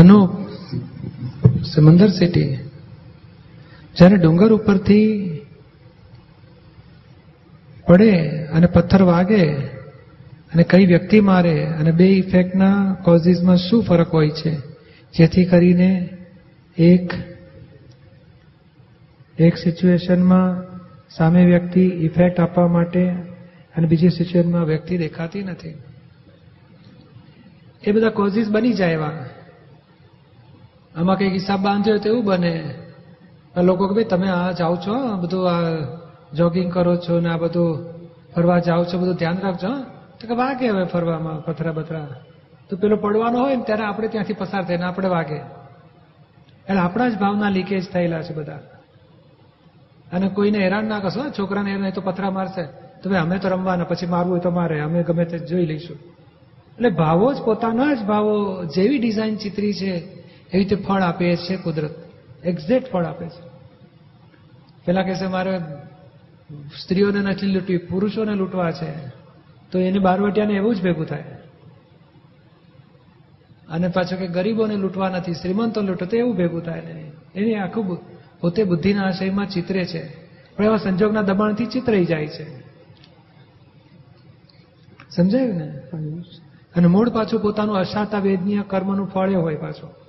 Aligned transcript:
અનુપ 0.00 0.30
સમંદર 1.64 2.10
city 2.10 2.50
જ્યારે 3.96 4.16
ડુંગર 4.16 4.50
ઉપરથી 4.52 5.10
પડે 7.88 8.12
અને 8.46 8.66
પથ્થર 8.66 9.02
વાગે 9.02 9.44
અને 10.52 10.62
કઈ 10.62 10.84
વ્યક્તિ 10.86 11.20
મારે 11.20 11.56
અને 11.78 11.90
બે 11.92 12.06
ઇફેક્ટના 12.14 12.78
કોઝિસમાં 13.04 13.56
શું 13.56 13.82
ફરક 13.82 14.08
હોય 14.08 14.30
છે, 14.30 14.52
જેથી 15.14 15.44
કરીને 15.44 15.90
એક 16.78 17.06
એક 19.38 19.54
સિચ્યુએશનમાં 19.56 20.48
સામે 21.16 21.42
વ્યક્તિ 21.44 21.84
ઇફેક્ટ 22.06 22.40
આપવા 22.40 22.68
માટે 22.68 23.04
અને 23.74 23.86
બીજી 23.86 24.10
સિચ્યુએશનમાં 24.10 24.64
વ્યક્તિ 24.64 24.98
દેખાતી 24.98 25.42
નથી. 25.42 25.76
એ 27.82 27.92
બધા 27.92 28.08
કોઝિસ 28.10 28.48
બની 28.48 28.72
જાય 28.72 28.92
એવા. 28.92 29.14
આમાં 30.96 31.16
કંઈક 31.16 31.32
હિસાબ 31.32 31.60
બાંધ્યો 31.60 31.98
તો 31.98 32.08
એવું 32.08 32.24
બને. 32.24 32.74
લોકો 33.62 33.88
કે 33.88 33.94
ભાઈ, 33.94 34.04
તમે 34.04 34.28
આ 34.28 34.50
જાઓ 34.50 34.76
છો 34.76 35.16
બધું 35.16 35.50
આ 35.50 35.60
જોગિંગ 36.34 36.72
કરો 36.72 36.96
છો 36.96 37.20
ને 37.20 37.28
આ 37.28 37.36
બધું 37.36 37.84
ફરવા 38.34 38.58
જાઓ 38.58 38.84
છો, 38.84 38.98
બધું 38.98 39.14
ધ્યાન 39.14 39.38
રાખજો 39.38 39.68
તો 40.20 40.26
કે 40.28 40.34
વાગે 40.34 40.68
હવે 40.68 40.84
ફરવામાં, 40.84 41.44
પથરા 41.44 41.72
બથરા. 41.72 42.06
તો 42.70 42.76
પેલો 42.76 42.96
પડવાનો 42.96 43.38
હોય 43.38 43.56
ને 43.56 43.62
ત્યારે 43.62 43.84
આપણે 43.84 44.08
ત્યાંથી 44.08 44.32
પસાર 44.32 44.64
થઈને 44.64 44.84
આપણે 44.84 45.08
વાગે. 45.08 45.34
એટલે 45.34 46.78
આપણા 46.78 47.08
જ 47.08 47.18
ભાવના 47.18 47.48
લીકેજ 47.48 47.90
થયેલા 47.92 48.22
છે 48.22 48.34
બધા. 48.34 48.58
અને 50.12 50.28
કોઈને 50.28 50.58
હેરાન 50.58 50.84
ના 50.84 50.98
કરશો 50.98 51.30
છોકરાને 51.38 51.72
હેરાન 51.72 51.90
તો 51.90 52.00
પથરા 52.00 52.30
મારશે. 52.30 52.62
તો 53.02 53.10
ભાઈ, 53.10 53.20
અમે 53.20 53.38
તો 53.38 53.48
રમવાના, 53.48 53.84
પછી 53.84 54.06
મારવું 54.06 54.32
હોય 54.32 54.40
તો 54.40 54.50
મારે, 54.50 54.80
અમે 54.80 55.02
ગમે 55.02 55.24
તે 55.24 55.38
જોઈ 55.38 55.66
લઈશું. 55.66 55.96
એટલે 56.76 56.90
ભાવો 56.90 57.32
જ 57.32 57.42
પોતાના 57.42 57.94
જ 57.94 58.04
ભાવો, 58.04 58.64
જેવી 58.64 58.98
ડિઝાઇન 58.98 59.36
ચિત્રી 59.36 59.72
છે 59.72 60.19
એવી 60.52 60.64
રીતે 60.64 60.76
ફળ 60.76 61.00
આપે 61.00 61.36
છે 61.36 61.56
કુદરત. 61.56 61.94
એક્ઝેક્ટ 62.44 62.92
ફળ 62.92 63.04
આપે 63.04 63.26
છે. 63.26 63.50
પેલા 64.84 65.02
કહેશે 65.02 65.26
મારે 65.26 65.58
સ્ત્રીઓને 66.82 67.20
નથી 67.20 67.46
લૂંટવી 67.46 67.76
પુરુષોને 67.76 68.34
લૂંટવા 68.34 68.70
છે. 68.70 69.08
તો 69.70 69.78
એને 69.78 69.98
બારવટિયાને 69.98 70.54
એવું 70.54 70.74
જ 70.74 70.82
ભેગું 70.82 71.06
થાય. 71.06 71.24
અને 73.68 73.88
પાછું 73.88 74.18
કે 74.18 74.26
ગરીબોને 74.26 74.76
લૂંટવા 74.76 75.08
નથી 75.08 75.34
શ્રીમંતો 75.34 75.82
લૂંટો 75.82 76.06
તો 76.06 76.16
એવું 76.16 76.36
ભેગું 76.36 76.62
થાય 76.62 76.80
ને. 76.80 77.12
એની 77.34 77.54
આખું 77.54 77.98
પોતે 78.40 78.64
બુદ્ધિના 78.64 79.02
આશયમાં 79.02 79.48
ચિતરે 79.48 79.84
છે. 79.84 80.26
પણ 80.56 80.64
એવા 80.64 80.76
સંજોગના 80.76 81.22
દબાણથી 81.22 81.66
ચિતરાઈ 81.66 82.04
જાય 82.04 82.26
છે. 82.26 82.60
સમજાયું 85.10 85.54
ને? 85.54 85.78
અને 86.76 86.86
મૂળ 86.86 87.08
પાછું 87.08 87.40
પોતાનું 87.40 87.76
અશાતા 87.76 88.18
વેદનીય 88.18 88.62
કર્મનું 88.66 89.06
ફળે 89.06 89.34
હોય 89.34 89.56
પાછું. 89.56 89.99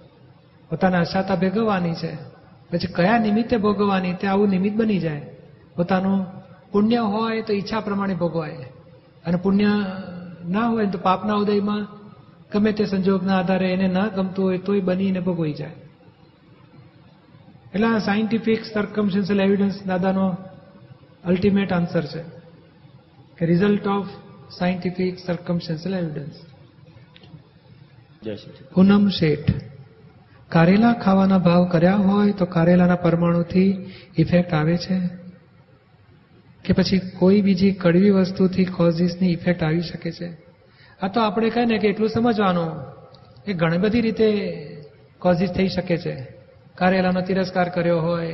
પોતાના 0.72 1.00
અશાતા 1.00 1.36
ભેગવવાની 1.36 1.94
છે. 1.94 2.16
પછી 2.72 2.94
કયા 2.94 3.18
નિમિત્તે 3.18 3.58
ભોગવવાની 3.58 4.14
તે 4.14 4.28
આવું 4.28 4.50
નિમિત્ત 4.50 4.78
બની 4.78 5.00
જાય. 5.00 5.22
પોતાનું 5.76 6.26
પુણ્ય 6.72 6.98
હોય 6.98 7.42
તો 7.42 7.54
ઈચ્છા 7.54 7.80
પ્રમાણે 7.80 8.16
ભોગવાય. 8.16 8.56
અને 9.26 9.38
પુણ્ય 9.38 9.68
ના 10.50 10.68
હોય 10.68 10.86
તો 10.86 10.98
પાપના 10.98 11.34
ઉદયમાં 11.34 11.88
ગમે 12.54 12.72
તે 12.72 12.86
સંજોગના 12.86 13.40
આધારે 13.40 13.74
એને 13.74 13.88
ના 13.88 14.08
ગમતું 14.08 14.46
હોય 14.46 14.58
તોય 14.58 14.80
બનીને 14.80 15.20
ભોગવાઈ 15.20 15.54
જાય. 15.54 15.72
એટલે 17.74 17.88
આ 17.88 17.98
સાયન્ટિફિક 17.98 18.66
સર્કમસ્ટન્શિયલ 18.66 19.42
એવિડન્સ 19.42 19.86
દાદાનો 19.86 20.38
અલ્ટિમેટ 21.26 21.74
આન્સર 21.74 22.06
છે 22.06 22.22
કે 23.38 23.46
result 23.46 23.88
of 23.88 24.08
scientific 24.60 25.20
circumstantial 25.20 25.96
evidence 25.96 26.36
Poonam 28.76 29.10
Sheth. 29.10 29.71
કારેલા 30.52 30.94
ખાવાના 30.94 31.38
ભાવ 31.38 31.66
કર્યા 31.66 31.96
હોય 31.96 32.32
તો 32.32 32.46
કારેલાના 32.46 32.96
પરમાણુથી 32.96 33.92
ઇફેક્ટ 34.18 34.54
આવે 34.54 34.78
છે? 34.78 35.02
કે 36.66 36.74
પછી 36.74 37.00
કોઈ 37.20 37.42
બીજી 37.42 37.72
કડવી 37.72 38.10
વસ્તુથી 38.10 38.66
કોઝિસની 38.66 39.32
ઇફેક્ટ 39.32 39.64
આવી 39.64 39.82
શકે 39.82 40.12
છે? 40.12 40.38
આ 41.02 41.08
તો 41.08 41.22
આપણે 41.22 41.50
કહે 41.50 41.66
ને 41.66 41.78
કે 41.78 41.88
એટલું 41.88 42.10
સમજવાનું. 42.10 42.84
કે 43.46 43.54
ઘણી 43.54 43.78
બધી 43.78 44.02
રીતે 44.02 44.28
કોઝિસ 45.20 45.50
થઈ 45.50 45.68
શકે 45.68 45.98
છે. 45.98 46.28
કારેલાનો 46.76 47.22
તિરસ્કાર 47.22 47.70
કર્યો 47.70 48.00
હોય, 48.00 48.32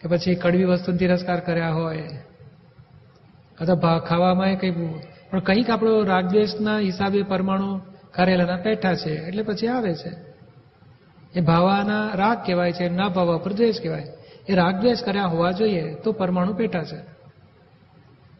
કે 0.00 0.08
પછી 0.08 0.34
કડવી 0.34 0.64
વસ્તુનો 0.64 0.98
તિરસ્કાર 0.98 1.40
કર્યા 1.40 1.70
હોય, 1.70 2.02
અથવા 3.60 3.98
ખાવામાં 3.98 4.56
કંઈ 4.56 4.70
પણ 5.30 5.38
કંઈક 5.38 5.70
આપણો 5.70 6.02
રાગદ્વેષના 6.02 6.78
હિસાબે 6.78 7.22
પરમાણુ 7.22 7.80
કારેલાના 8.10 8.56
પેઠા 8.56 8.94
છે, 8.94 9.26
એટલે 9.26 9.42
પછી 9.42 9.66
આવે 9.66 9.94
છે. 9.94 10.29
એ 11.34 11.40
ભાવાના 11.40 12.10
રાગ 12.14 12.38
કહેવાય 12.46 12.72
છે 12.72 12.88
ના 12.88 13.08
ભાવા 13.08 13.38
પ્રદ્વેષ 13.38 13.80
કહેવાય. 13.80 14.06
એ 14.48 14.54
રાગદ્વેષ 14.54 15.02
કર્યા 15.02 15.26
હોવા 15.26 15.50
જોઈએ 15.50 15.94
તો 15.94 16.12
પરમાણુ 16.12 16.54
પેટા 16.54 16.84
છે. 16.84 16.98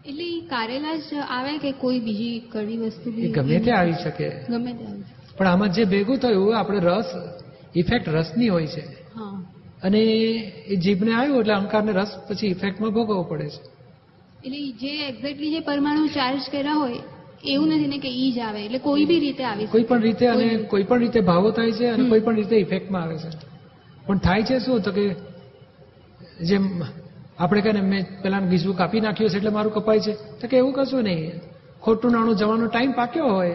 એટલે 0.09 0.41
કારેલા 0.41 0.97
જ 0.97 1.15
આવે 1.29 1.59
કે 1.59 1.73
કોઈ 1.73 2.01
બીજી 2.01 2.39
કડવી 2.53 2.77
વસ્તુ 2.77 3.11
ગમે 3.33 3.59
તે 3.59 3.71
આવી 3.73 3.93
શકે. 4.05 4.29
ગમે 4.49 4.73
તે 4.73 4.87
પણ 5.39 5.47
આમાં 5.47 5.69
જે 5.69 5.85
ભેગું 5.85 6.19
થયું 6.19 6.59
આપણે 6.59 6.79
રસ 6.79 7.05
ઇફેક્ટ 7.77 8.09
રસની 8.09 8.49
હોય 8.49 8.67
છે. 8.67 8.85
અને 9.83 10.01
એ 10.67 10.77
જીભને 10.77 11.13
આવ્યું 11.13 11.41
એટલે 11.41 11.55
અહંકારને 11.55 11.93
રસ 11.93 12.11
પછી 12.29 12.47
ઇફેક્ટમાં 12.47 12.91
ભોગવવો 12.91 13.23
પડે 13.23 13.49
છે. 13.49 13.63
એટલે 14.45 14.73
જે 14.73 15.09
એક્ઝેક્ટલી 15.09 15.51
જે 15.51 15.61
પરમાણુ 15.61 16.07
ચાર્જ 16.07 16.41
કર્યા 16.53 16.73
હોય 16.73 16.99
એવું 17.45 17.69
નથી 17.69 17.87
ને 17.87 17.99
કે 17.99 18.09
ઈ 18.09 18.33
જ 18.33 18.39
આવે 18.39 18.65
એટલે 18.65 18.79
કોઈ 18.79 19.05
બી 19.05 19.19
રીતે 19.19 19.45
આવી 19.45 19.67
કોઈ 19.67 19.83
પણ 19.83 20.01
રીતે 20.01 20.27
અને 20.27 20.57
કોઈ 20.57 20.83
પણ 20.83 20.99
રીતે 20.99 21.21
ભાવો 21.21 21.51
થાય 21.51 21.73
છે 21.73 21.87
અને 21.87 22.09
કોઈ 22.09 22.21
પણ 22.21 22.35
રીતે 22.35 22.57
ઇફેક્ટમાં 22.57 23.03
આવે 23.03 23.17
છે. 23.19 23.29
પણ 24.07 24.19
થાય 24.19 24.43
છે 24.43 24.59
શું? 24.59 24.81
તો 24.81 24.93
કે 24.93 25.15
જેમ 26.45 26.83
આપણે 27.39 27.61
કહે 27.61 27.73
ને 27.73 27.81
મેં 27.81 28.23
પેલા 28.23 28.41
ગીજવું 28.41 28.77
કાપી 28.77 29.01
નાખ્યું 29.01 29.31
છે 29.31 29.37
એટલે 29.37 29.51
મારું 29.51 29.73
કપાય 29.73 30.01
છે. 30.01 30.13
તો 30.13 30.49
કે 30.49 30.57
એવું 30.57 30.73
કશું 30.73 31.03
નહીં. 31.03 31.33
ખોટું 31.83 32.13
નાણું 32.13 32.37
જવાનો 32.37 32.67
ટાઈમ 32.67 32.93
પાક્યો 32.93 33.27
હોય 33.27 33.53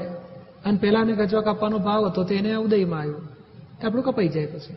અને 0.65 0.77
પેલાને 0.77 1.13
ગજવા 1.13 1.41
કાપવાનો 1.41 1.79
ભાવ 1.79 2.05
હતો 2.05 2.23
તો 2.23 2.33
એને 2.33 2.55
ઉદયમાં 2.55 2.99
આવ્યો. 2.99 3.21
આપણું 3.83 4.03
કપાઈ 4.03 4.27
જાય 4.27 4.45
પછી. 4.45 4.73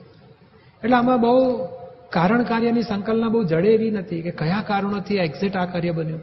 એટલે 0.85 0.97
આમાં 0.97 1.21
બહુ 1.21 1.65
કારણ 2.11 2.43
કાર્યની 2.43 2.83
સંકલ્પના 2.83 3.29
બહુ 3.29 3.45
જડે 3.45 3.69
એવી 3.69 3.91
નથી 3.91 4.23
કે 4.23 4.31
કયા 4.31 4.65
કારણોથી 4.67 5.17
એક્ઝેક્ટ 5.17 5.57
આ 5.57 5.67
કાર્ય 5.67 5.93
બન્યું. 5.93 6.21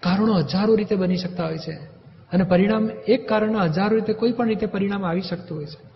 કારણો 0.00 0.38
હજારો 0.38 0.74
રીતે 0.74 0.96
બની 0.96 1.16
શકતા 1.16 1.46
હોય 1.46 1.58
છે. 1.58 1.99
અને 2.32 2.44
પરિણામ 2.44 2.90
એક 3.08 3.28
કારણના 3.28 3.62
હજારો 3.62 3.96
રીતે 3.96 4.12
કોઈ 4.12 4.32
પણ 4.32 4.48
રીતે 4.48 4.66
પરિણામ 4.66 5.06
આવી 5.06 5.20
શકતું 5.20 5.58
હોય 5.58 5.66
છે. 5.66 5.90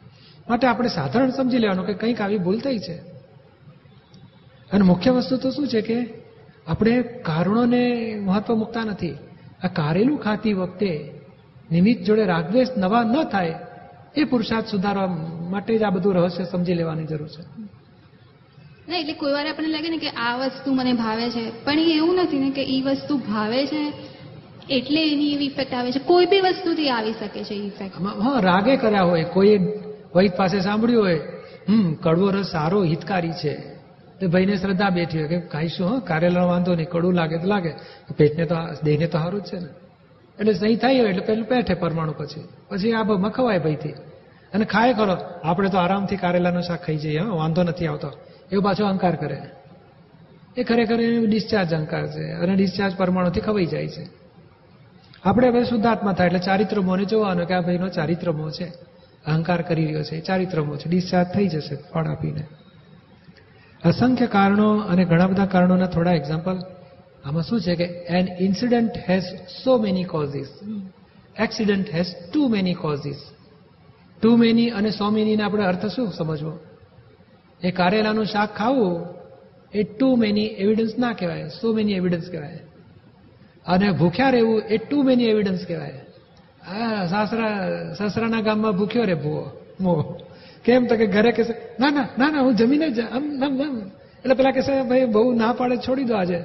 માટે 0.50 0.66
આપણે 0.66 0.88
સાધારણ 0.88 1.30
સમજી 1.30 1.58
લેવાનું 1.58 1.86
કે 1.86 1.94
કંઈક 1.94 2.20
આવી 2.20 2.38
ભૂલ 2.38 2.60
થઈ 2.60 2.78
છે. 2.78 2.94
અને 4.72 4.82
મુખ્ય 4.82 5.10
વસ્તુ 5.10 5.36
તો 5.36 5.50
શું 5.50 5.68
છે 5.68 5.80
કે 5.80 6.14
આપણે 6.66 7.02
કારણોને 7.02 8.14
મહત્વ 8.24 8.54
મૂકતા 8.54 8.84
નથી. 8.84 9.14
આ 9.64 9.68
કારેલું 9.68 10.18
ખાતી 10.18 10.52
વખતે 10.52 11.20
નિમિત્ત 11.72 12.04
જોડે 12.04 12.24
રાગદ્વેષ 12.24 12.68
નવા 12.76 13.02
ન 13.02 13.24
થાય 13.24 13.54
એ 14.16 14.24
પુરુષાર્થ 14.24 14.66
સુધારવા 14.66 15.06
માટે 15.50 15.78
જ 15.78 15.82
આ 15.82 15.90
બધું 15.90 16.14
રહસ્ય 16.14 16.44
સમજી 16.44 16.74
લેવાની 16.74 17.04
જરૂર 17.04 17.28
છે. 17.28 17.62
ના, 18.88 18.96
એટલે 18.96 19.12
કોઈ 19.12 19.32
વાર 19.32 19.46
આપણને 19.46 19.68
લાગે 19.68 19.88
ને 19.88 19.98
કે 19.98 20.08
આ 20.08 20.36
વસ્તુ 20.36 20.72
મને 20.72 20.92
ભાવે 20.92 21.30
છે. 21.30 21.64
પણ 21.64 21.78
એ 21.78 21.96
એવું 21.96 22.16
નથી 22.16 22.38
ને 22.38 22.50
કે 22.50 22.62
એ 22.62 22.82
વસ્તુ 22.82 23.18
ભાવે 23.18 23.66
છે 23.66 23.92
એટલે 24.70 25.12
એની 25.12 25.32
એવી 25.32 25.44
ઇફેક્ટ 25.44 25.74
આવે 25.74 25.92
છે. 25.92 25.98
કોઈ 25.98 26.26
બી 26.26 26.40
વસ્તુથી 26.40 26.90
આવી 26.90 27.12
શકે 27.12 27.44
છે 27.44 27.54
ઇફેક્ટ 27.54 28.00
હા, 28.00 28.40
રાગે 28.40 28.76
કર્યા 28.76 29.02
હોય 29.02 29.24
કોઈ 29.24 29.58
વૈદ 30.16 30.32
પાસે 30.36 30.60
સાંભળ્યું 30.60 31.02
હોય, 31.02 31.20
હમ, 31.68 31.94
કડવો 31.94 32.30
રસ 32.30 32.46
સારો 32.46 32.84
હિતકારી 32.84 33.32
છે. 33.32 33.74
તો 34.20 34.28
ભાઈને 34.28 34.56
શ્રદ્ધા 34.56 34.90
બેઠી 34.90 35.18
હોય 35.18 35.28
કે, 35.28 35.40
ખાઈશું, 35.40 35.88
હા, 35.88 35.98
કારેલાનો 35.98 36.48
વાંધો 36.48 36.74
નહીં, 36.74 36.88
કડવું 36.88 37.14
લાગે 37.14 37.38
તો 37.38 37.48
લાગે, 37.48 37.70
પેટને 38.16 38.44
તો 38.44 38.54
દેહને 38.82 39.06
તો 39.06 39.18
સારું 39.18 39.42
જ 39.42 39.44
છે 39.44 39.58
ને. 39.58 39.66
એટલે 40.38 40.52
સહી 40.52 40.76
થાય 40.76 41.00
હોય, 41.00 41.08
એટલે 41.08 41.24
પેલું 41.24 41.46
પેઠે 41.46 41.74
પરમાણુ 41.74 42.12
પછી. 42.12 42.48
પછી 42.68 42.92
આ 42.92 43.02
મખવાય 43.02 43.30
ખવાય 43.30 43.58
ભાઈથી. 43.58 43.88
અને 44.54 44.64
ખાય 44.64 44.92
ખરો, 44.92 45.16
આપણે 45.44 45.68
તો 45.68 45.78
આરામથી 45.78 46.16
કારેલાનું 46.16 46.62
શાક 46.62 46.86
ખાઈ 46.86 46.96
જઈએ, 46.96 47.18
હા, 47.18 47.28
વાંધો 47.28 47.62
નથી 47.62 47.86
આવતો. 47.86 48.10
એવો 48.52 48.62
પાછો 48.62 48.84
અહંકાર 48.84 49.16
કરે. 49.16 49.40
એ 50.56 50.62
ખરેખર 50.62 50.96
ડિસ્ચાર્જ 51.26 51.74
અહંકાર 51.74 52.06
છે. 52.06 52.32
અને 52.32 52.54
ડિસ્ચાર્જ 52.54 52.96
પરમાણુથી 52.96 53.40
ખવાઈ 53.40 53.66
જાય 53.66 53.88
છે. 53.88 54.23
આપણે 55.24 55.48
હવે 55.48 55.64
શુદ્ધાત્મા 55.64 56.12
થાય 56.12 56.26
એટલે 56.26 56.38
ચારિત્ર 56.38 57.04
જોવાનો 57.04 57.44
કે 57.44 57.54
આ 57.54 57.60
ભાઈનો 57.60 57.88
ચારિત્ર 57.88 58.32
મોહ 58.32 58.50
છે. 58.50 58.64
અહંકાર 59.26 59.62
કરી 59.62 59.84
રહ્યો 59.84 60.02
છે 60.02 60.20
ચારિત્ર 60.20 60.62
મોહ 60.62 60.76
છે. 60.76 60.88
ડિસ્ચાર્જ 60.88 61.28
થઈ 61.28 61.48
જશે 61.48 61.76
ફળ 61.76 62.06
આપીને. 62.06 62.46
અસંખ્ય 63.84 64.26
કારણો 64.26 64.78
અને 64.78 65.04
ઘણા 65.04 65.26
બધા 65.26 65.46
કારણોના 65.46 65.86
થોડા 65.86 66.12
એક્ઝામ્પલ 66.12 66.58
આમાં 67.24 67.42
શું 67.42 67.60
છે 67.60 67.74
કે 67.74 67.84
an 67.84 68.28
incident 68.40 68.90
has 69.08 69.22
so 69.64 69.78
many 69.78 70.04
causes 70.04 70.48
accident 71.40 71.94
has 71.94 72.06
too 72.32 72.48
many 72.48 72.74
causes 72.74 73.20
too 74.22 74.36
many 74.36 74.70
અને 74.70 74.90
સો 74.90 75.10
મેનીને 75.10 75.42
આપણે 75.42 75.64
અર્થ 75.64 75.86
શું 75.86 76.12
સમજવો? 76.12 76.58
એ 77.62 77.70
કારેલાનું 77.70 78.24
શાક 78.24 78.56
ખાવું 78.56 79.06
એ 79.74 79.82
ટુ 79.82 80.16
મેની 80.16 80.46
એવિડન્સ 80.46 80.98
ના 80.98 81.12
કહેવાય. 81.12 81.48
સો 81.48 81.72
મેની 81.72 81.92
એવિડન્સ 81.92 82.30
કહેવાય. 82.30 82.58
અને 83.66 83.92
ભૂખ્યા 83.92 84.30
રહેવું 84.30 84.62
એ 84.70 84.76
ટુ 84.76 85.02
મેની 85.02 85.24
એવિડન્સ 85.24 85.66
કહેવાય. 85.66 86.00
આ 86.66 87.06
સાસરા, 87.06 87.70
સસરાના 87.98 88.40
ગામમાં 88.40 88.72
ભૂખ્યો 88.72 89.04
રે 89.04 89.14
ભૂવો, 89.14 89.50
મો. 89.80 90.20
કેમ 90.64 90.86
તો 90.86 90.96
કે 90.96 91.06
ઘરે 91.06 91.32
કહેશે, 91.32 91.54
ના 91.80 91.90
ના 91.90 92.08
ના 92.18 92.30
ના, 92.30 92.40
હું 92.40 92.54
જમીને 92.54 92.90
જ, 92.90 93.00
આમ 93.00 93.44
આમ 93.44 93.62
આમ. 93.62 93.78
એટલે 94.24 94.34
પેલા 94.34 94.50
કહેશે, 94.50 94.82
ભાઈ, 94.82 95.04
બહુ 95.04 95.32
ના 95.32 95.52
પાડે, 95.52 95.76
છોડી 95.76 96.04
દો 96.04 96.16
આજે. 96.16 96.36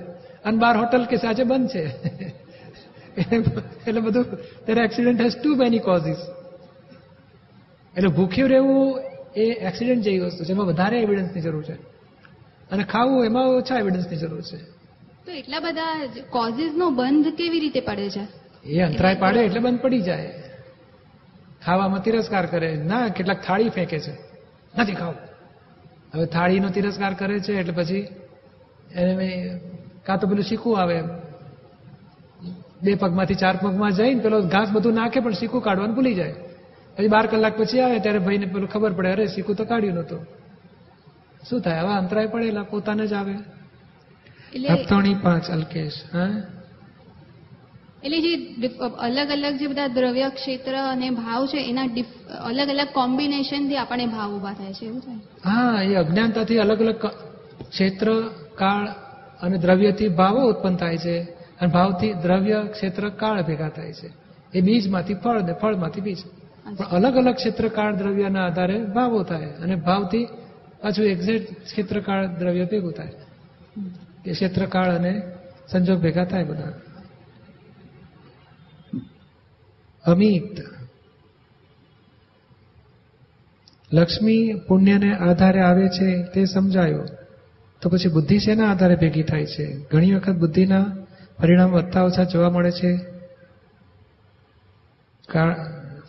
અને 0.45 0.57
બાર 0.57 0.77
હોટલ 0.77 1.05
કહેશે, 1.05 1.27
આજે 1.27 1.43
બંધ 1.43 1.69
છે. 1.69 1.85
એટલે 3.87 4.01
બધું 4.01 4.25
ત્યારે 4.65 4.81
accident 4.81 5.21
has 5.21 5.35
too 5.43 5.55
many 5.55 5.79
causes 5.79 6.15
એટલે 7.97 8.07
ભૂખ્યું 8.07 8.49
રહેવું 8.49 9.01
એ 9.35 9.41
એક્સિડન્ટ 9.41 10.03
જેવી 10.03 10.19
વસ્તુ 10.19 10.43
છે 10.43 10.51
એમાં 10.51 10.65
વધારે 10.65 11.01
એવિડન્સની 11.01 11.41
જરૂર 11.41 11.63
છે. 11.63 11.73
અને 12.71 12.83
ખાવું 12.83 13.25
એમાં 13.25 13.47
ઓછા 13.47 13.77
એવિડન્સની 13.77 14.17
જરૂર 14.17 14.41
છે. 14.41 14.78
તો 15.25 15.31
એટલા 15.31 15.59
બધા 15.59 16.07
કોઝિસ 16.29 16.71
નો 16.77 16.89
બંધ 16.89 17.27
કેવી 17.27 17.59
રીતે 17.59 17.79
પડે 17.79 18.09
છે? 18.09 18.27
એ 18.65 18.81
અંતરાય 18.81 19.15
પાડે 19.15 19.39
એટલે 19.39 19.59
બંધ 19.59 19.79
પડી 19.79 20.01
જાય. 20.01 20.43
ખાવામાં 21.65 22.03
તિરસ્કાર 22.03 22.45
કરે. 22.45 22.75
ના, 22.75 23.07
કેટલાક 23.07 23.43
થાળી 23.43 23.69
ફેંકે 23.69 23.99
છે. 23.99 24.11
નથી 24.79 24.93
ખાવું. 24.93 25.15
હવે 26.15 26.25
થાળીનો 26.25 26.69
તિરસ્કાર 26.69 27.13
કરે 27.13 27.39
છે 27.39 27.53
એટલે 27.53 27.73
પછી 27.73 28.07
એને 28.95 29.59
કાં 30.05 30.19
તો 30.19 30.27
પેલું 30.27 30.43
શીખવું 30.43 30.79
આવે 30.79 31.03
બે 32.81 32.95
પગમાંથી 32.95 33.35
ચાર 33.35 33.55
પગમાં 33.55 33.91
જઈને 33.91 34.21
પેલો 34.21 34.41
ઘાસ 34.41 34.69
બધું 34.71 34.93
નાખે 34.93 35.19
પણ 35.19 35.31
શીખું 35.31 35.61
કાઢવાનું 35.61 35.95
ભૂલી 35.95 36.13
જાય. 36.13 36.35
પછી 36.97 37.07
બાર 37.07 37.27
કલાક 37.27 37.57
પછી 37.57 37.79
આવે 37.79 37.99
ત્યારે 37.99 38.19
ભાઈને 38.19 38.45
પેલું 38.45 38.69
ખબર 38.69 38.93
પડે, 38.93 39.11
અરે, 39.11 39.27
શીખું 39.27 39.55
તો 39.55 39.65
કાઢ્યું 39.65 39.93
નહોતું. 39.93 40.25
શું 41.49 41.61
થાય? 41.61 41.79
આવા 41.79 41.97
અંતરાય 41.97 42.27
પડેલા 42.27 42.63
પોતાને 42.63 43.07
જ 43.07 43.13
આવે. 43.13 43.33
હપ્તોણી 44.53 45.15
પાંચ 45.23 45.49
અલ્કેશ 45.49 45.97
હા? 46.13 46.27
એટલે 48.03 48.17
જે 48.19 48.31
અલગ 48.99 49.29
અલગ 49.31 49.55
જે 49.59 49.67
બધા 49.67 49.87
દ્રવ્ય 49.87 50.29
ક્ષેત્ર 50.29 50.73
અને 50.75 51.09
ભાવ 51.11 51.47
છે 51.47 51.59
એના 51.69 51.87
અલગ 52.43 52.69
અલગ 52.69 52.89
કોમ્બિનેશનથી 52.93 53.77
આપણને 53.77 54.05
ભાવ 54.07 54.29
ઊભા 54.33 54.53
થાય 54.53 54.73
છે 54.73 54.85
એવું 54.85 55.01
થાય? 55.01 55.19
હા 55.45 55.83
એ 55.83 55.95
અજ્ઞાનતાથી 55.95 56.59
અલગ 56.59 56.79
અલગ 56.81 56.97
ક્ષેત્ર 57.69 58.07
કાળ 58.55 58.85
અને 59.41 59.57
દ્રવ્યથી 59.57 60.07
ભાવો 60.07 60.41
ઉત્પન્ન 60.49 60.75
થાય 60.75 60.97
છે 60.97 61.15
અને 61.59 61.71
ભાવથી 61.71 62.13
દ્રવ્ય 62.13 62.59
ક્ષેત્ર 62.71 63.09
કાળ 63.09 63.43
ભેગા 63.43 63.69
થાય 63.69 63.93
છે. 63.93 64.09
એ 64.53 64.61
બીજમાંથી 64.61 65.13
ફળ 65.13 65.41
ને 65.41 65.53
ફળમાંથી 65.53 66.01
બીજ. 66.01 66.21
પણ 66.77 67.05
અલગ 67.05 67.15
અલગ 67.17 67.35
ક્ષેત્રકાળ 67.35 67.95
દ્રવ્યના 67.95 68.45
આધારે 68.45 68.77
ભાવો 68.85 69.23
થાય 69.23 69.49
અને 69.63 69.75
ભાવથી 69.75 70.25
પાછું 70.81 71.05
એક્ઝેક્ટ 71.05 71.47
ક્ષેત્રકાળ 71.63 72.27
દ્રવ્ય 72.27 72.65
ભેગું 72.65 72.93
થાય. 72.93 73.13
એ 74.29 74.33
ક્ષેત્રકાળ 74.33 74.95
અને 74.95 75.21
સંજોગ 75.71 75.99
ભેગા 75.99 76.23
થાય 76.23 76.43
બધા. 76.43 76.73
અમિત. 80.05 80.57
લક્ષ્મી 83.93 84.53
પુણ્યને 84.67 85.17
આધારે 85.17 85.61
આવે 85.61 85.87
છે 85.87 86.23
તે 86.23 86.45
સમજાયો. 86.45 87.05
તો 87.81 87.89
પછી 87.89 88.09
બુદ્ધિ 88.09 88.39
શેના 88.39 88.71
આધારે 88.71 88.95
ભેગી 88.95 89.23
થાય 89.23 89.45
છે? 89.45 89.79
ઘણી 89.91 90.13
વખત 90.13 90.33
બુદ્ધિના 90.33 90.85
પરિણામ 91.37 91.71
વધતા 91.71 92.03
ઓછા 92.03 92.23
જોવા 92.23 92.49
મળે 92.49 92.71
છે. 92.71 92.97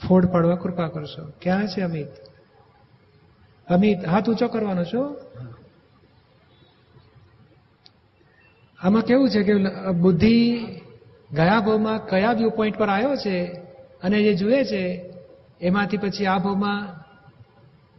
ફોડ 0.09 0.27
પાડવા 0.27 0.57
કૃપા 0.57 0.89
કરશો. 0.89 1.33
ક્યાં 1.43 1.69
છે 1.69 1.81
અમિત? 1.81 2.09
અમિત 3.69 4.09
હાથ 4.09 4.29
ઊંચો 4.29 4.49
કરવાનો 4.49 4.85
છો? 4.85 5.30
આમાં 8.81 9.03
કેવું 9.03 9.31
છે 9.31 9.43
કે 9.43 9.55
બુદ્ધિ 9.93 10.37
ગયા 11.31 11.61
ભાવમાં 11.61 11.99
કયા 12.07 12.35
વ્યૂ 12.35 12.51
પોઈન્ટ 12.51 12.79
પર 12.79 12.89
આવ્યો 12.89 13.17
છે 13.17 13.37
અને 14.03 14.19
જે 14.23 14.33
જુએ 14.35 14.65
છે, 14.65 14.83
એમાંથી 15.61 15.99
પછી 15.99 16.27
આ 16.27 16.39
ભાવમાં 16.39 16.81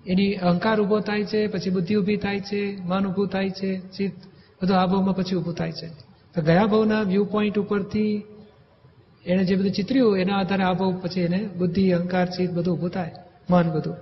એની 0.05 0.35
અહંકાર 0.35 0.77
ઊભો 0.81 0.99
થાય 0.99 1.25
છે, 1.25 1.47
પછી 1.47 1.69
બુદ્ધિ 1.69 1.93
ઊભી 1.97 2.17
થાય 2.17 2.39
છે, 2.39 2.61
મન 2.85 3.03
ઊભું 3.05 3.27
થાય 3.29 3.49
છે, 3.49 3.71
ચિત્ત, 3.91 4.17
બધું 4.61 4.77
આ 4.77 4.87
ભાવમાં 4.87 5.15
પછી 5.15 5.35
ઊભું 5.35 5.53
થાય 5.53 5.71
છે. 5.71 5.87
તો 6.35 6.39
ગયા 6.41 6.67
ભાવના 6.67 7.03
વ્યૂ 7.03 7.25
પોઈન્ટ 7.25 7.57
ઉપરથી 7.57 8.13
એને 9.25 9.43
જે 9.45 9.55
બધું 9.55 9.71
ચિતર્યું, 9.71 10.17
એના 10.17 10.37
આધારે 10.39 10.63
આ 10.63 10.73
ભાવ 10.73 10.93
પછી 11.01 11.21
એને 11.21 11.39
બુદ્ધિ, 11.57 11.83
અહંકાર, 11.93 12.27
ચિત્ત 12.27 12.51
બધું 12.53 12.73
ઊભું 12.73 12.89
થાય, 12.89 13.13
મન 13.49 13.67
બધું. 13.71 13.97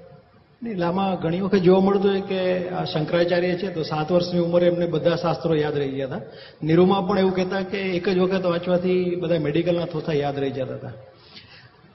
નહીં, 0.61 0.81
આમાં 0.83 1.19
ઘણી 1.21 1.41
વખત 1.41 1.57
જોવા 1.57 1.79
મળતું 1.79 2.11
હોય 2.11 2.21
કે 2.21 2.39
આ 2.69 2.83
શંકરાચાર્ય 2.83 3.55
છે 3.55 3.67
તો 3.73 3.81
સાત 3.83 4.11
વર્ષની 4.11 4.39
ઉંમરે 4.39 4.65
એમને 4.67 4.85
બધા 4.85 5.15
શાસ્ત્રો 5.15 5.53
યાદ 5.55 5.75
રહી 5.77 5.91
ગયા 5.91 6.07
હતા. 6.07 6.21
નિરૂમાં 6.63 7.03
પણ 7.07 7.19
એવું 7.19 7.35
કહેતા 7.35 7.61
કે 7.61 7.79
એક 7.97 8.09
જ 8.09 8.17
વખત 8.19 8.45
વાંચવાથી 8.45 9.15
બધા 9.21 9.39
મેડિકલના 9.39 9.85
થોથા 9.85 10.13
યાદ 10.13 10.39
રહી 10.39 10.51
જતા 10.51 10.75
હતા. 10.75 10.95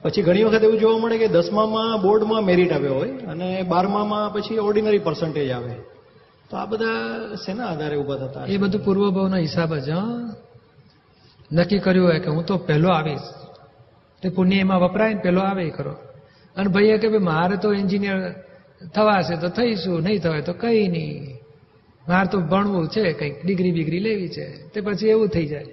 પછી 0.03 0.21
ઘણી 0.21 0.43
વખત 0.43 0.63
એવું 0.63 0.79
જોવા 0.79 1.01
મળે 1.03 1.17
કે 1.17 1.27
દસમામાં 1.27 1.93
બોર્ડમાં 2.01 2.43
મેરિટ 2.43 2.71
આવ્યો 2.73 2.95
હોય 2.99 3.13
અને 3.31 3.49
બારમામાં 3.63 4.33
પછી 4.33 4.57
ઓર્ડિનરી 4.59 5.03
પર્સન્ટેજ 5.07 5.51
આવે. 5.51 5.75
તો 6.49 6.53
આ 6.57 6.65
બધા 6.65 7.35
શેના 7.45 7.67
આધારે 7.67 7.95
ઊભા 7.95 8.19
થતા 8.21 8.45
એ 8.47 8.57
બધું 8.57 8.81
પૂર્વભાવના 8.85 9.43
હિસાબ 9.47 9.71
જ 9.87 9.89
નક્કી 11.51 11.79
કર્યું 11.79 12.07
હોય 12.07 12.19
કે 12.19 12.29
હું 12.29 12.43
તો 12.45 12.55
પહેલો 12.67 12.89
આવીશ. 12.89 13.27
તે 14.23 14.27
પુણ્ય 14.29 14.57
એમાં 14.65 14.81
વપરાય 14.83 15.13
ને 15.13 15.21
પહેલો 15.21 15.41
આવે 15.41 15.63
એ 15.69 15.71
ખરો. 15.77 15.93
અને 16.55 16.69
ભાઈએ 16.75 16.97
કે 16.97 17.07
ભાઈ 17.13 17.29
મારે 17.31 17.55
તો 17.63 17.69
એન્જિનિયર 17.73 18.19
થવાશે 18.93 19.35
તો 19.35 19.49
થઈશું, 19.49 20.01
નહીં 20.01 20.19
થવાય 20.19 20.41
તો 20.41 20.53
કઈ 20.53 20.87
નહીં. 20.87 21.35
મારે 22.07 22.27
તો 22.31 22.39
ભણવું 22.39 22.87
છે, 22.87 23.13
કંઈક 23.13 23.45
ડિગ્રી 23.45 23.71
બિગ્રી 23.71 23.99
લેવી 23.99 24.29
છે, 24.29 24.67
તે 24.67 24.81
પછી 24.81 25.07
એવું 25.07 25.27
થઈ 25.27 25.45
જાય. 25.45 25.65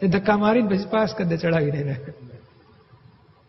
તે 0.00 0.06
ધક્કા 0.06 0.36
મારીને 0.36 0.68
પછી 0.68 0.88
પાસ 0.90 1.14
કરી 1.14 1.28
દે 1.28 1.36
ચડાવીને. 1.36 1.96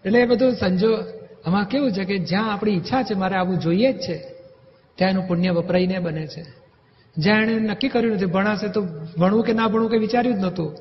એટલે 0.06 0.20
એ 0.20 0.26
બધું 0.26 0.54
સંજો 0.54 0.98
આમાં 1.46 1.66
કેવું 1.66 1.92
છે 1.92 2.04
કે 2.04 2.18
જ્યાં 2.18 2.54
આપણી 2.54 2.72
ઈચ્છા 2.72 3.04
છે 3.04 3.14
મારે 3.14 3.36
આવું 3.36 3.60
જોઈએ 3.60 3.94
જ 3.94 3.98
છે, 3.98 4.18
ત્યાં 4.96 5.12
એનું 5.12 5.28
પુણ્ય 5.28 5.52
વપરાઈને 5.52 6.00
બને 6.00 6.28
છે. 6.28 6.46
જ્યાં 7.18 7.42
એણે 7.42 7.54
નક્કી 7.54 7.90
કર્યું 7.90 8.14
નથી, 8.14 8.26
ભણાશે 8.26 8.68
તો 8.68 8.82
ભણવું 9.18 9.44
કે 9.44 9.54
ના 9.54 9.68
ભણવું 9.68 9.90
કે 9.90 9.98
વિચાર્યું 9.98 10.36
જ 10.36 10.40
નહોતું. 10.40 10.76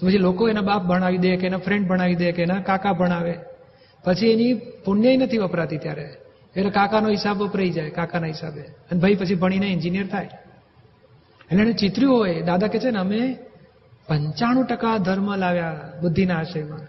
તો 0.00 0.06
પછી 0.06 0.18
લોકો 0.18 0.48
એના 0.48 0.60
બાપ 0.60 0.82
ભણાવી 0.82 1.18
દે 1.18 1.36
કે 1.36 1.46
એના 1.46 1.56
ફ્રેન્ડ 1.56 1.88
ભણાવી 1.88 2.14
દે 2.14 2.32
કે 2.32 2.42
એના 2.42 2.60
કાકા 2.60 2.92
ભણાવે. 2.92 3.34
પછી 4.04 4.26
એની 4.26 4.54
પુણ્ય 4.54 5.16
નથી 5.16 5.38
વપરાતી 5.38 5.78
ત્યારે. 5.78 6.23
એટલે 6.56 6.70
કાકાનો 6.70 7.08
હિસાબ 7.08 7.42
વપરાઈ 7.42 7.70
જાય, 7.70 7.90
કાકાના 7.90 8.26
હિસાબે. 8.26 8.60
અને 8.60 9.00
ભાઈ 9.00 9.14
પછી 9.14 9.34
ભણીને 9.34 9.66
એન્જિનિયર 9.66 10.06
થાય. 10.06 10.28
એટલે 11.50 11.62
એને 11.62 11.72
ચિતર્યું 11.72 12.16
હોય, 12.16 12.42
દાદા 12.42 12.66
કે 12.66 12.78
છે 12.78 12.90
ને, 12.90 12.98
અમે 12.98 13.36
પંચાણું 14.08 14.66
ટકા 14.66 14.98
ધર્મ 14.98 15.36
લાવ્યા 15.36 15.92
બુદ્ધિના 16.00 16.36
આશયમાં. 16.36 16.80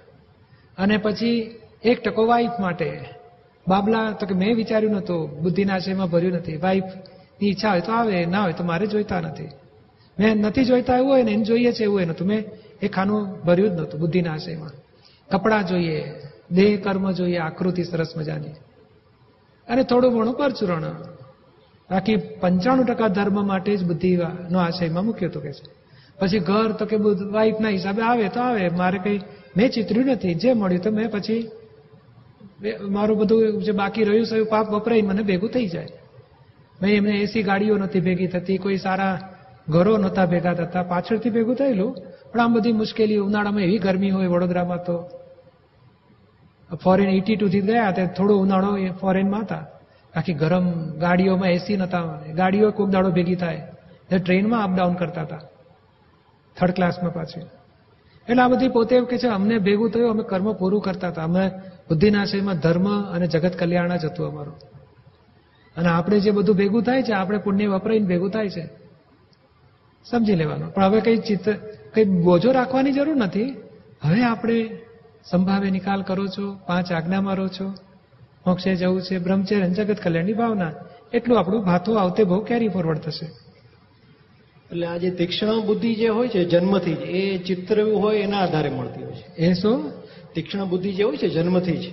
અને 0.78 0.98
પછી 0.98 1.60
એક 1.84 2.04
ટકો 2.04 2.26
વાઈફ 2.26 2.52
માટે. 2.60 3.02
બાબલા, 3.68 4.12
તો 4.12 4.26
કે 4.26 4.34
મેં 4.34 4.56
વિચાર્યું 4.56 4.92
નહોતું, 4.94 5.42
બુદ્ધિના 5.44 5.74
આશયમાં 5.74 6.10
ભર્યું 6.10 6.34
નથી. 6.34 6.58
વાઈફની 6.58 7.50
ઈચ્છા 7.50 7.70
હોય 7.70 7.82
તો 7.82 7.92
આવે, 7.92 8.26
ના 8.26 8.44
હોય 8.44 8.54
તો 8.54 8.64
મારે 8.64 8.88
જોઈતા 8.88 9.22
નથી. 9.22 9.50
મેં 10.20 10.36
નથી 10.36 10.66
જોઈતા 10.66 10.98
એવું 10.98 11.12
હોય 11.12 11.24
ને, 11.24 11.32
એને 11.32 11.44
જોઈએ 11.44 11.72
છે 11.72 11.84
એવું 11.84 11.98
હોય 11.98 12.06
નતું 12.06 12.28
મેં 12.28 12.44
એ 12.82 12.88
ખાનું 12.88 13.42
ભર્યું 13.42 13.70
જ 13.70 13.74
નહોતું, 13.74 14.00
બુદ્ધિના 14.00 14.34
આશયમાં. 14.34 14.72
કપડાં 15.32 15.68
જોઈએ, 15.68 16.14
દેહ 16.52 16.82
કર્મ 16.84 17.12
જોઈએ, 17.12 17.38
આકૃતિ 17.38 17.84
સરસ 17.84 18.18
મજાની. 18.18 18.50
અને 19.70 19.84
થોડું 19.84 20.20
ઘણું 20.20 20.34
પરચુરણ. 20.34 20.82
બાકી 21.92 22.16
પંચાણું 22.16 22.86
ટકા 22.86 23.08
ધર્મ 23.08 23.48
માટે 23.48 23.78
જ 23.78 23.84
બુદ્ધિનો 23.84 24.60
આશયમાં 24.60 25.06
મૂક્યો 25.06 25.30
તો 25.30 25.40
કે 25.40 25.54
છે. 25.54 25.66
પછી 26.20 26.40
ઘર 26.40 26.72
તો 26.72 26.86
કે 26.86 26.96
વાઈફના 27.32 27.70
હિસાબે 27.70 28.02
આવે 28.02 28.28
તો 28.28 28.40
આવે. 28.40 28.70
મારે 28.70 28.98
કઈ 28.98 29.20
મેં 29.58 29.70
ચિતર્યું 29.70 30.06
નથી. 30.06 30.34
જે 30.36 30.54
મળ્યું 30.54 30.82
તો 30.82 30.92
મેં 30.92 31.12
પછી 31.12 31.50
મારું 32.90 33.18
બધું 33.18 33.64
જે 33.64 33.72
બાકી 33.72 34.04
રહ્યું 34.04 34.26
છે 34.26 34.44
પાપ 34.44 34.70
વપરાય, 34.70 35.02
મને 35.02 35.22
ભેગું 35.22 35.50
થઈ 35.50 35.68
જાય. 35.68 35.88
મેં 36.82 36.96
એમને 36.96 37.12
એસી 37.12 37.44
ગાડીઓ 37.44 37.78
નથી 37.78 38.00
ભેગી 38.00 38.28
થતી, 38.28 38.58
કોઈ 38.58 38.78
સારા 38.78 39.20
ઘરો 39.70 39.98
નહોતા 39.98 40.26
ભેગા 40.26 40.54
થતા. 40.54 40.84
પાછળથી 40.84 41.30
ભેગું 41.30 41.56
થયેલું. 41.56 41.96
પણ 42.34 42.42
આમ 42.42 42.54
બધી 42.54 42.72
મુશ્કેલી 42.72 43.18
ઉનાળામાં 43.18 43.62
એવી 43.62 43.78
ગરમી 43.78 44.10
હોય 44.10 44.28
વડોદરામાં 44.28 44.78
તો 44.78 45.10
ફોરેન 46.74 47.10
એટી 47.10 47.36
ટુથી 47.36 47.62
ગયા 47.62 47.92
તે 47.92 48.08
થોડો 48.08 48.38
ઉનાળો 48.38 48.78
એ 48.78 48.90
ફોરેનમાં 48.90 49.42
હતા. 49.42 49.66
આખી 50.16 50.34
ગરમ 50.34 50.90
ગાડીઓમાં 50.92 51.50
એસી 51.50 51.78
નતા, 51.78 52.20
ગાડીઓ 52.34 52.72
કોઈક 52.72 52.90
દાડો 52.90 53.12
ભેગી 53.12 53.36
થાય. 53.36 53.56
એટલે 53.56 54.20
ટ્રેનમાં 54.20 54.64
અપડાઉન 54.64 54.94
કરતા 54.94 55.22
હતા. 55.22 55.42
થર્ડ 56.58 56.72
ક્લાસમાં 56.72 57.14
પાછી. 57.14 57.42
એટલે 58.30 58.44
આ 58.44 58.48
બધી 58.48 58.68
પોતે 58.68 59.02
કે 59.02 59.18
છે, 59.18 59.28
અમને 59.28 59.58
ભેગું 59.58 59.92
થયું, 59.92 60.10
અમે 60.10 60.24
કર્મ 60.24 60.54
પૂરું 60.54 60.82
કરતા 60.82 61.08
હતા. 61.08 61.24
અમે 61.24 61.50
બુદ્ધિનાશયમાં 61.90 62.58
ધર્મ 62.58 63.04
અને 63.12 63.28
જગત 63.28 63.60
કલ્યાણ 63.60 63.98
જ 63.98 64.06
હતું 64.06 64.28
અમારું. 64.28 64.54
અને 65.78 65.88
આપણે 65.88 66.20
જે 66.20 66.32
બધું 66.32 66.56
ભેગું 66.56 66.84
થાય 66.84 67.04
છે, 67.04 67.12
આપણે 67.12 67.38
પુણ્ય 67.38 67.68
વપરાઈને 67.68 68.08
ભેગું 68.08 68.30
થાય 68.30 68.50
છે, 68.50 68.70
સમજી 70.06 70.36
લેવાનું. 70.36 70.74
પણ 70.74 70.84
હવે 70.84 71.02
કઈ 71.02 71.18
ચિત્ત, 71.18 71.50
કઈ 71.94 72.04
બોજો 72.04 72.52
રાખવાની 72.52 72.92
જરૂર 72.92 73.16
નથી. 73.16 73.58
હવે 74.04 74.24
આપણે 74.24 74.85
સંભાવે 75.32 75.70
નિકાલ 75.70 76.02
કરો 76.02 76.28
છો 76.28 76.60
પાંચ 76.68 76.92
આજ્ઞા 76.92 77.22
મારો 77.22 77.48
છો. 77.48 77.74
મોક્ષે 78.48 78.76
જવું 78.76 79.02
છે 79.02 79.18
બ્રહ્મચર્ય 79.18 79.70
જગત 79.70 80.00
કલ્યાણની 80.00 80.34
ભાવના. 80.34 80.72
એટલું 81.14 81.40
આપણું 81.40 81.64
ભાથું 81.64 82.02
આવતે 82.02 82.24
બહુ 82.24 82.44
કેરી 82.44 82.68
ફોરવર્ડ 82.68 82.98
થશે. 82.98 83.26
એટલે 83.26 84.88
આ 84.88 84.98
જે 84.98 85.12
તીક્ષ્ણ 85.12 85.66
બુદ્ધિ 85.66 85.96
જે 85.96 86.08
હોય 86.08 86.28
છે 86.28 86.46
જન્મથી 86.46 86.94
જ 86.94 87.02
એ 87.02 87.38
ચિત્ર 87.38 87.84
હોય 87.84 88.18
એના 88.18 88.38
આધારે 88.38 88.70
મળતી 88.70 89.04
હોય 89.04 89.12
છે. 89.12 89.36
એ 89.36 89.54
શું? 89.54 89.92
તીક્ષ્ણ 90.36 90.66
બુદ્ધિ 90.66 90.94
જે 90.94 91.04
હોય 91.04 91.18
છે 91.18 91.30
જન્મથી 91.30 91.78
જ. 91.78 91.84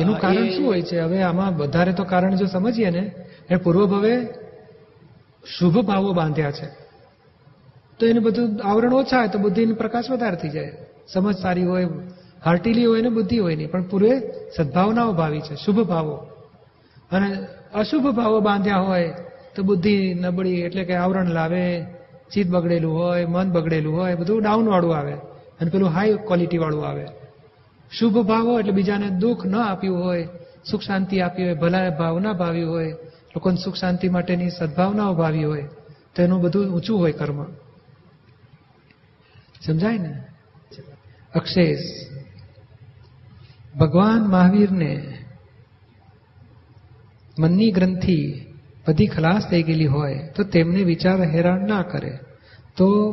એનું 0.00 0.18
કારણ 0.18 0.48
શું 0.48 0.66
હોય 0.66 0.82
છે? 0.82 1.00
હવે 1.00 1.22
આમાં 1.22 1.56
વધારે 1.56 1.92
તો 1.92 2.04
કારણ 2.04 2.36
જો 2.36 2.46
સમજીએ 2.46 2.90
ને 2.90 3.12
એ 3.50 3.56
પૂર્વભવે 3.56 4.28
શુભ 5.58 5.78
ભાવો 5.78 6.12
બાંધ્યા 6.12 6.50
છે. 6.50 6.66
તો 7.98 8.06
એનું 8.06 8.22
બધું 8.22 8.68
આવરણ 8.68 8.94
ઓછા 8.94 9.18
હોય 9.18 9.28
તો 9.28 9.38
બુદ્ધિનો 9.38 9.74
પ્રકાશ 9.74 10.10
વધારે 10.10 10.36
થઈ 10.36 10.48
જાય. 10.48 10.72
સમજ 11.08 11.36
સારી 11.36 11.64
હોય 11.64 11.88
હાર્ટીલી 12.44 12.86
હોય 12.86 13.02
ને 13.02 13.08
બુદ્ધિ 13.08 13.38
હોય 13.38 13.56
નહીં, 13.56 13.70
પણ 13.70 13.82
પૂરે 13.82 14.22
સદભાવનાઓ 14.56 15.12
ભાવી 15.12 15.40
છે, 15.40 15.54
શુભ 15.54 15.80
ભાવો. 15.80 16.16
અને 17.12 17.46
અશુભ 17.74 18.06
ભાવો 18.14 18.40
બાંધ્યા 18.40 18.76
હોય 18.76 19.14
તો 19.56 19.62
બુદ્ધિ 19.62 20.14
નબળી 20.14 20.60
એટલે 20.60 20.84
કે 20.84 20.94
આવરણ 20.94 21.28
લાવે 21.28 21.84
ચિત્ત 22.32 22.50
બગડેલું 22.50 22.98
હોય, 22.98 23.26
મન 23.26 23.52
બગડેલું 23.52 23.96
હોય, 23.96 24.14
બધું 24.14 24.42
ડાઉનવાળું 24.42 24.96
આવે 24.96 25.12
અને 25.60 25.70
પેલું 25.70 25.88
હાઈ 25.88 26.14
ક્વોલિટીવાળું 26.14 26.88
આવે. 26.88 27.06
શુભ 27.98 28.18
ભાવો 28.18 28.58
એટલે 28.58 28.72
બીજાને 28.72 29.08
દુઃખ 29.10 29.46
ન 29.46 29.56
આપ્યું 29.56 30.04
હોય, 30.04 30.28
સુખ 30.70 30.80
શાંતિ 30.80 31.20
આપી 31.20 31.44
હોય, 31.44 31.54
ભલા 31.54 31.90
ભાવના 31.90 32.32
ભાવી 32.32 32.62
હોય, 32.62 32.92
લોકોને 33.34 33.56
સુખ 33.64 33.74
શાંતિ 33.74 34.08
માટેની 34.08 34.50
સદભાવનાઓ 34.50 35.14
ભાવી 35.14 35.44
હોય, 35.44 35.62
તો 36.16 36.22
એનું 36.22 36.40
બધું 36.40 36.74
ઊંચું 36.74 36.98
હોય 36.98 37.12
કર્મ. 37.12 37.44
સમજાય 39.66 39.98
ને? 39.98 40.22
અક્ષેસ. 41.34 41.78
ભગવાન 43.78 44.22
મહાવીરને 44.22 45.18
મનની 47.38 47.70
ગ્રંથિ 47.70 48.46
બધી 48.88 49.06
ખલાસ 49.06 49.50
થઈ 49.50 49.62
ગયેલી 49.62 49.86
હોય 49.86 50.28
તો 50.36 50.44
તેમને 50.44 50.84
વિચાર 50.84 51.22
હેરાન 51.22 51.68
ના 51.68 51.82
કરે. 51.82 52.18
તો 52.76 53.12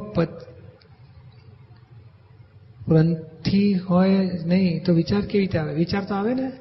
ગ્રંથિ 2.89 3.73
હોય 3.73 4.09
નહીં 4.45 4.83
તો 4.83 4.93
વિચાર 4.93 5.21
કેવી 5.21 5.43
રીતે 5.43 5.57
આવે? 5.57 5.73
વિચાર 5.73 6.03
તો 6.03 6.15
આવે 6.15 6.33
ને? 6.33 6.51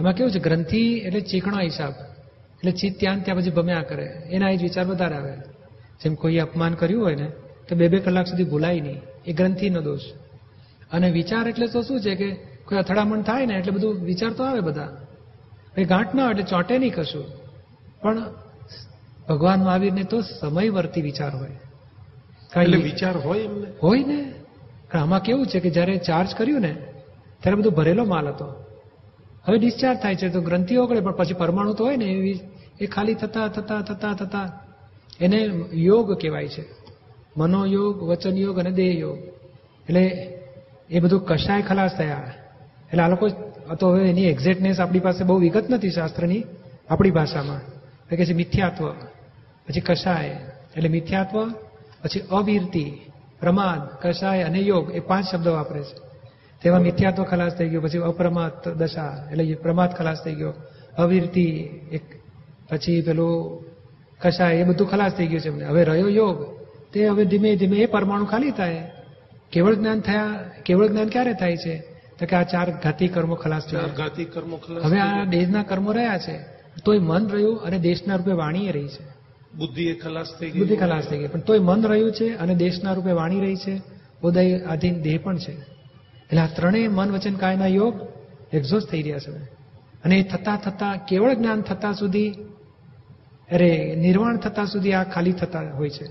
આમાં 0.00 0.12
કેવું 0.12 0.32
છે? 0.32 0.38
ગ્રંથિ 0.38 0.92
એટલે 0.92 1.20
ચીકણો 1.20 1.60
હિસાબ. 1.60 1.92
એટલે 2.54 2.72
ચીજ 2.72 3.00
ત્યાં 3.00 3.24
ત્યાં 3.24 3.38
પછી 3.38 3.50
ભમ્યા 3.50 3.82
કરે. 3.82 4.04
એના 4.04 4.54
જ 4.54 4.62
વિચાર 4.62 4.86
વધારે 4.86 5.16
આવે. 5.16 5.36
જેમ 6.04 6.14
કોઈ 6.14 6.36
અપમાન 6.36 6.74
કર્યું 6.74 7.04
હોય 7.04 7.14
ને, 7.14 7.30
તો 7.68 7.76
બે 7.76 7.88
બે 7.88 7.98
કલાક 7.98 8.26
સુધી 8.26 8.44
ભૂલાય 8.44 8.80
નહીં. 8.80 9.00
એ 9.26 9.32
ગ્રંથિનો 9.32 9.80
દોષ. 9.80 10.00
અને 10.92 11.10
વિચાર 11.10 11.48
એટલે 11.48 11.66
તો 11.66 11.82
શું 11.82 12.00
છે 12.00 12.14
કે 12.14 12.55
કોઈ 12.68 12.78
અથડામણ 12.78 13.22
થાય 13.22 13.46
ને 13.46 13.54
એટલે 13.54 13.72
બધું 13.72 13.94
વિચાર 13.94 14.32
તો 14.32 14.44
આવે 14.44 14.60
બધા. 14.60 14.86
ભાઈ 15.76 15.84
ગાંઠ 15.84 16.14
ના 16.14 16.22
હોય 16.22 16.30
એટલે 16.30 16.44
ચોંટે 16.44 16.78
નહીં 16.78 16.94
કશું. 16.94 17.24
પણ 18.02 18.22
ભગવાન 19.28 19.64
મહાવીરને 19.64 20.04
તો 20.04 20.20
સમયવર્તી 20.20 21.02
વિચાર 21.02 21.36
હોય. 21.36 21.50
એટલે 22.62 22.76
વિચાર 22.76 23.16
હોય 23.16 23.38
એમને? 23.38 23.66
હોય 23.82 24.04
ને. 24.04 24.34
પણ 24.92 24.98
આમાં 24.98 25.22
કેવું 25.22 25.46
છે 25.46 25.60
કે 25.60 25.70
જ્યારે 25.70 25.96
ચાર્જ 25.96 26.34
કર્યું 26.36 26.60
ને 26.60 26.72
ત્યારે 27.42 27.54
બધું 27.54 27.72
ભરેલો 27.72 28.04
માલ 28.04 28.28
હતો. 28.28 28.64
હવે 29.48 29.58
ડિસ્ચાર્જ 29.58 29.98
થાય 29.98 30.14
છે 30.14 30.28
તો 30.28 30.40
ગ્રંથિ 30.40 30.76
ઓગળે 30.76 31.00
પણ 31.00 31.12
પછી 31.12 31.34
પરમાણુ 31.34 31.72
તો 31.72 31.84
હોય 31.84 31.96
ને 31.96 32.04
એવી 32.04 32.40
એ 32.80 32.86
ખાલી 32.86 33.14
થતા 33.14 33.48
થતા 33.48 33.80
થતા 33.80 34.14
થતા. 34.14 34.66
એને 35.20 35.50
યોગ 35.72 36.12
કહેવાય 36.12 36.48
છે. 36.48 36.64
મનોયોગ 37.36 38.02
વચન 38.02 38.36
યોગ 38.36 38.58
અને 38.58 38.70
દેહ 38.70 38.98
યોગ 38.98 39.18
એટલે 39.88 40.32
એ 40.90 41.00
બધું 41.00 41.20
કશાય 41.20 41.62
ખલાસ 41.62 41.96
થયા. 41.96 42.32
એટલે 42.90 43.02
આ 43.02 43.08
લોકો 43.08 43.28
તો 43.80 43.90
હવે 43.90 44.10
એની 44.10 44.24
એક્ઝેક્ટનેસ 44.24 44.80
આપણી 44.80 44.98
પાસે 44.98 45.24
બહુ 45.24 45.38
વિગત 45.38 45.70
નથી 45.70 45.90
શાસ્ત્રની 45.90 46.44
આપણી 46.90 47.10
ભાષામાં. 47.10 47.58
એટલે 47.58 48.16
કે 48.16 48.24
છે 48.24 48.34
મિથ્યાત્વ, 48.34 48.88
પછી 49.66 49.80
કશાય, 49.80 50.40
એટલે 50.76 50.88
મિથ્યાત્વ, 50.88 51.50
પછી 52.04 52.20
અવીરતિ, 52.30 53.00
પ્રમાદ, 53.40 53.80
કશાય 54.02 54.42
અને 54.42 54.58
યોગ 54.58 54.90
એ 54.94 55.00
પાંચ 55.00 55.34
શબ્દો 55.34 55.52
વાપરે 55.52 55.82
છે. 55.82 56.06
તેમાં 56.62 56.80
મિથ્યાત્વ 56.80 57.24
ખલાસ 57.24 57.54
થઈ 57.54 57.68
ગયો, 57.68 57.80
પછી 57.80 57.98
અપ્રમાદ 57.98 58.68
દશા, 58.68 59.28
એટલે 59.32 59.54
પ્રમાદ 59.54 59.94
ખલાસ 59.94 60.24
થઈ 60.24 60.34
ગયો. 60.34 60.54
અવીરતિ 60.98 61.68
એક, 61.92 62.02
પછી 62.70 63.02
પેલું 63.02 63.64
કશાય 64.20 64.54
એ 64.54 64.64
બધું 64.64 64.90
ખલાસ 64.90 65.12
થઈ 65.12 65.26
ગયું 65.26 65.40
છે 65.40 65.48
એમને. 65.48 65.64
હવે 65.64 65.84
રહ્યો 65.84 66.08
યોગ, 66.08 66.38
તે 66.92 67.08
હવે 67.08 67.24
ધીમે 67.24 67.56
ધીમે 67.56 67.76
એ 67.76 67.86
પરમાણુ 67.86 68.24
ખાલી 68.24 68.50
થાય. 68.50 68.90
કેવળ 69.52 69.74
જ્ઞાન 69.74 70.00
થયા, 70.00 70.44
કેવળ 70.64 70.88
જ્ઞાન 70.88 71.08
ક્યારે 71.08 71.32
થાય 71.32 71.56
છે? 71.56 71.95
તો 72.18 72.26
કે 72.26 72.36
આ 72.36 72.42
ચાર 72.42 72.70
ઘાતી 72.70 73.08
કર્મો 73.08 73.34
ખલાસ 73.34 73.66
થયા. 73.66 73.80
ઘાતી 73.80 74.24
કર્મો 74.24 74.56
ખલાસ 74.56 74.84
હવે 74.84 75.00
આ. 75.00 75.24
દેશના 75.24 75.62
કર્મો 75.62 75.92
રહ્યા 75.92 76.18
છે 76.18 76.38
તોય 76.84 76.98
મન 76.98 77.28
રહ્યું 77.28 77.60
અને 77.60 77.78
દેશના 77.78 78.16
રૂપે 78.16 78.32
વાણી 78.32 78.68
રહી 78.68 78.88
છે. 78.88 79.16
બુદ્ધિ 79.56 79.94
ખલાસ 79.94 80.26
થઈ 80.40 80.50
ગઈ. 80.50 80.58
બુદ્ધિ 80.58 80.76
ખલાસ 80.76 81.04
થઈ 81.04 81.18
ગઈ 81.18 81.26
પણ 81.26 81.40
તોય 81.40 81.58
મન 81.58 81.82
રહ્યું 81.86 82.12
છે 82.12 82.36
અને 82.36 82.54
દેશના 82.54 82.92
રૂપે 82.92 83.12
વાણી 83.12 83.40
રહી 83.40 83.56
છે. 83.56 83.82
ઉદય 84.22 84.58
આધીન 84.58 85.02
દેહ 85.02 85.20
પણ 85.22 85.38
છે. 85.38 85.52
એટલે 85.52 86.40
આ 86.40 86.46
ત્રણેય 86.46 86.88
મન 86.88 87.10
વચન 87.10 87.34
કાયના 87.34 87.66
યોગ 87.66 88.08
એક્ઝોસ્ટ 88.52 88.88
થઈ 88.90 89.02
રહ્યા 89.02 89.18
છે. 89.18 89.30
અને 90.04 90.16
એ 90.16 90.22
થતા 90.22 90.56
થતા 90.56 90.96
કેવળ 91.08 91.34
જ્ઞાન 91.34 91.60
થતા 91.60 91.92
સુધી 91.92 92.30
અરે 93.52 93.96
નિર્વાણ 93.96 94.36
થતા 94.36 94.64
સુધી 94.64 94.92
આ 94.92 95.04
ખાલી 95.04 95.32
થતા 95.32 95.70
હોય 95.70 95.90
છે. 95.90 96.04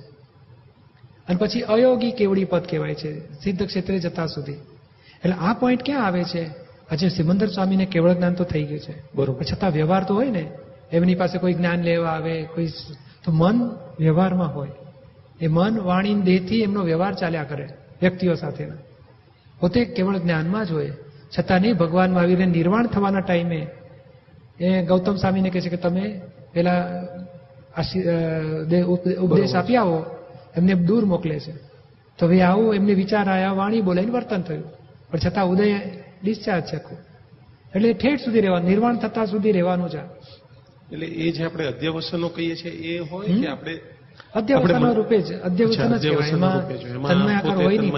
અને 1.27 1.35
પછી 1.35 1.61
અયોગી 1.61 2.11
કેવડી 2.11 2.45
પદ 2.45 2.61
કહેવાય 2.69 2.95
છે. 2.95 3.33
સિદ્ધ 3.33 3.65
ક્ષેત્રે 3.65 3.99
જતા 3.99 4.25
સુધી. 4.25 4.55
એટલે 5.25 5.37
આ 5.39 5.53
પોઈન્ટ 5.53 5.83
ક્યાં 5.85 6.05
આવે 6.05 6.23
છે? 6.23 6.43
આજે 6.91 7.09
સિમંદર 7.09 7.47
સ્વામીને 7.47 7.85
કેવળ 7.85 8.13
જ્ઞાન 8.13 8.33
તો 8.33 8.43
થઈ 8.43 8.63
ગયું 8.63 8.79
છે. 8.79 8.93
બરોબર. 9.15 9.43
છતાં 9.43 9.71
વ્યવહાર 9.71 10.03
તો 10.03 10.15
હોય 10.15 10.29
ને. 10.29 10.51
એમની 10.91 11.15
પાસે 11.15 11.37
કોઈ 11.37 11.53
જ્ઞાન 11.53 11.81
લેવા 11.81 12.09
આવે 12.09 12.43
કોઈ 12.43 12.67
તો 13.23 13.31
મન 13.31 13.69
વ્યવહારમાં 13.99 14.55
હોય. 14.55 14.71
એ 15.41 15.47
મન 15.47 15.79
વાણી 15.79 16.13
દેહથી 16.13 16.61
એમનો 16.61 16.81
વ્યવહાર 16.83 17.13
ચાલ્યા 17.13 17.43
કરે 17.43 17.67
વ્યક્તિઓ 18.01 18.33
સાથેના. 18.33 18.73
પોતે 19.59 19.85
કેવળ 19.85 20.17
જ્ઞાનમાં 20.17 20.65
જ 20.65 20.71
હોય. 20.71 20.91
છતાં 21.39 21.61
નહીં 21.61 21.73
ભગવાન 21.73 22.13
મહાવીરને 22.13 22.45
નિર્વાણ 22.45 22.87
થવાના 22.87 23.19
ટાઈમે 23.19 23.67
એ 24.59 24.81
ગૌતમ 24.81 25.15
સ્વામીને 25.15 25.49
કહે 25.49 25.61
છે 25.61 25.69
કે 25.69 25.77
તમે 25.77 26.21
પેલા 26.53 26.73
ઉપદેશ 29.21 29.55
આપી 29.55 29.75
આવો 29.75 30.05
એમને 30.57 30.73
દૂર 30.73 31.05
મોકલે 31.05 31.39
છે. 31.39 31.53
તો 32.17 32.25
હવે 32.25 32.41
આવું 32.41 32.75
એમને 32.75 32.93
વિચાર 32.93 33.29
આવ્યા 33.29 33.51
વાણી 33.51 33.81
બોલાઈને 33.81 34.11
વર્તન 34.11 34.41
થયું. 34.41 34.84
પણ 35.15 35.29
છતાં 35.29 35.45
ઉદય 35.45 35.79
ડિસ્ચાર્જ 36.23 36.63
છે 36.65 36.75
એટલે 37.75 37.93
ઠેઠ 37.93 38.19
સુધી 38.19 38.41
રહેવાનું 38.41 38.69
નિર્વાણ 38.69 38.97
થતા 38.97 39.25
સુધી 39.25 39.51
રહેવાનું 39.51 39.89
છે 39.89 39.99
એટલે 40.91 41.05
એ 41.05 41.31
જે 41.31 41.45
આપણે 41.45 41.65
અધ્યવસનો 41.65 42.29
કહીએ 42.29 42.55
છીએ 42.55 42.71
એ 42.71 42.99
હોય 42.99 43.27
કે 43.27 43.47
આપણે 43.47 43.79
અધ્યવસનો 44.35 44.93
રૂપે 44.93 45.21
જ 45.21 45.41
અધ્યવસન 45.41 45.97
જ 45.97 46.09
કહેવાય. 46.09 46.31
હોય. 47.55 47.77
નહીં 47.77 47.93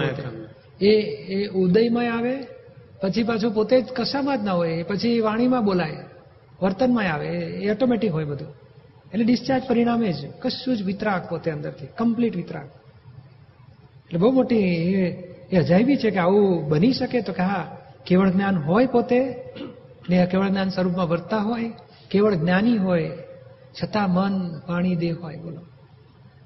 એ 0.80 1.00
એ 1.34 1.48
ઉદયમય 1.48 2.08
આવે 2.08 2.36
પછી 3.02 3.22
પાછું 3.22 3.54
પોતે 3.54 3.80
જ 3.80 3.84
કશામાં 3.84 4.42
જ 4.42 4.44
ના 4.44 4.52
હોય 4.52 4.72
એ 4.72 4.82
પછી 4.82 5.20
વાણીમાં 5.20 5.64
બોલાય 5.64 5.96
વર્તનમાં 6.62 7.12
આવે 7.12 7.26
એ- 7.26 7.66
એ 7.66 7.70
ઓટોમેટિક 7.70 8.12
હોય 8.12 8.24
બધું. 8.24 8.48
એટલે 9.12 9.24
ડિસ્ચાર્જ 9.24 9.64
પરિણામે 9.68 10.12
જ. 10.12 10.30
કશું 10.40 10.76
જ 10.76 10.82
વિતરાક 10.82 11.30
પોતે 11.30 11.50
અંદરથી 11.50 11.86
કમ્પ્લીટ 11.86 12.36
વિતરાક. 12.36 12.66
એટલે 14.06 14.18
બહુ 14.18 14.30
મોટી 14.30 14.84
એ- 15.52 15.56
અજાયબી 15.56 15.96
છે 15.96 16.10
કે 16.10 16.18
આવું 16.18 16.68
બની 16.68 16.92
શકે 16.92 17.20
તો 17.20 17.32
કે 17.32 17.42
હા 17.42 17.76
કેવળ 18.06 18.30
જ્ઞાન 18.30 18.56
હોય 18.58 18.86
પોતે 18.86 19.44
ને 20.10 20.26
કેવળ 20.26 20.48
જ્ઞાન 20.48 20.68
સ્વરૂપમાં 20.68 21.08
વર્તા 21.08 21.38
હોય 21.38 21.72
કેવળ 22.10 22.34
જ્ઞાની 22.34 22.76
હોય 22.76 23.10
છતાં 23.82 24.10
મન 24.10 24.58
પાણી 24.66 24.96
દેહ 24.96 25.16
હોય 25.22 25.36
બોલો. 25.36 25.60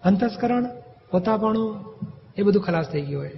અંતસ્કરણ 0.05 0.67
પોતાપણું 1.11 1.85
એ 2.37 2.43
બધું 2.43 2.63
ખલાસ 2.63 2.87
થઈ 2.89 3.03
ગયું 3.03 3.23
હોય. 3.23 3.33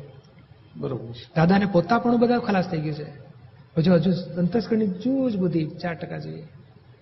બરોબર. 0.76 1.14
દાદાને 1.36 1.66
પોતાપણું 1.66 2.20
બધા 2.20 2.38
ખલાસ 2.38 2.68
થઈ 2.70 2.78
ગયું 2.78 2.94
છે. 2.94 3.06
હજુ 3.78 3.94
હજુ 3.94 4.10
અંતસ્કરણની 4.36 4.86
જૂજ 4.86 5.36
બુદ્ધિ 5.36 5.64
ચાર 5.82 5.94
ટકા 5.94 6.18
જેવી. 6.18 6.42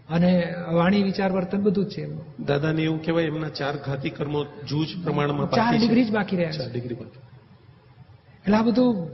અને 0.09 0.55
વાણી 0.73 1.03
વિચાર 1.03 1.33
વર્તન 1.33 1.63
બધું 1.63 1.85
જ 1.85 1.89
છે 1.89 2.09
દાદાને 2.45 2.83
એવું 2.83 3.05
કહેવાય 3.05 3.25
એમના 3.25 3.49
ચાર 3.49 3.77
ઘાતી 3.77 4.11
કર્મો 4.11 4.45
જૂજ 4.69 4.87
પ્રમાણમાં 5.05 5.51
ચાર 5.51 5.79
ડિગ્રી 5.79 6.05
જ 6.05 6.13
બાકી 6.13 6.37
રહ્યા 6.37 6.51
છે. 6.51 6.73
ડિગ્રી 6.73 6.95
બાકી. 6.95 7.32
એટલે 8.43 8.57
આ 8.57 8.63
બધું 8.63 9.09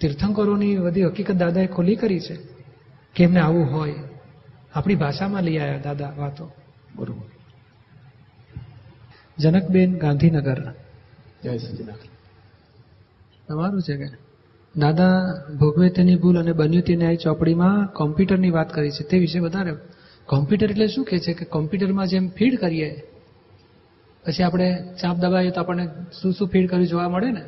તીર્થંકરોની 0.00 0.76
બધી 0.76 1.04
હકીકત 1.04 1.34
દાદાએ 1.34 1.66
ખોલી 1.66 1.96
કરી 1.96 2.20
છે 2.20 2.36
કે 3.14 3.24
એમને 3.24 3.40
આવું 3.40 3.72
હોય. 3.72 3.94
આપણી 4.74 4.94
ભાષામાં 4.94 5.42
લઈ 5.42 5.58
આવ્યા 5.58 5.78
દાદા 5.78 6.12
વાતો. 6.16 6.52
બરોબર. 6.96 7.22
જનકબેન 9.38 9.98
ગાંધીનગર. 9.98 10.74
જય 11.42 11.58
તમારું 13.48 13.82
છે 13.82 13.96
કે? 13.96 14.04
દાદા 14.76 15.34
ભોગવે 15.60 15.88
તેની 15.88 16.16
ભૂલ 16.16 16.38
અને 16.38 16.52
બન્યું 16.52 16.82
તે 16.82 16.96
ન્યાય 16.96 17.16
ચોપડીમાં 17.16 17.86
કોમ્પ્યુટરની 17.86 18.50
વાત 18.50 18.74
કરી 18.74 18.90
છે. 18.90 19.02
તે 19.02 19.18
વિશે 19.18 19.38
વધારે. 19.38 19.72
કોમ્પ્યુટર 20.26 20.70
એટલે 20.70 20.86
શું 20.86 21.04
કહે 21.04 21.18
છે 21.18 21.32
કે 21.32 21.44
કોમ્પ્યુટરમાં 21.44 22.06
જેમ 22.06 22.28
ફીડ 22.28 22.60
કરીએ 22.60 23.02
પછી 24.26 24.42
આપણે 24.42 24.94
ચાપ 25.02 25.16
દબાવીએ 25.16 25.50
તો 25.50 25.60
આપણને 25.60 25.88
શું 26.22 26.32
શું 26.32 26.48
ફીડ 26.48 26.70
કર્યું 26.70 26.86
જોવા 26.86 27.08
મળે 27.08 27.30
ને? 27.30 27.42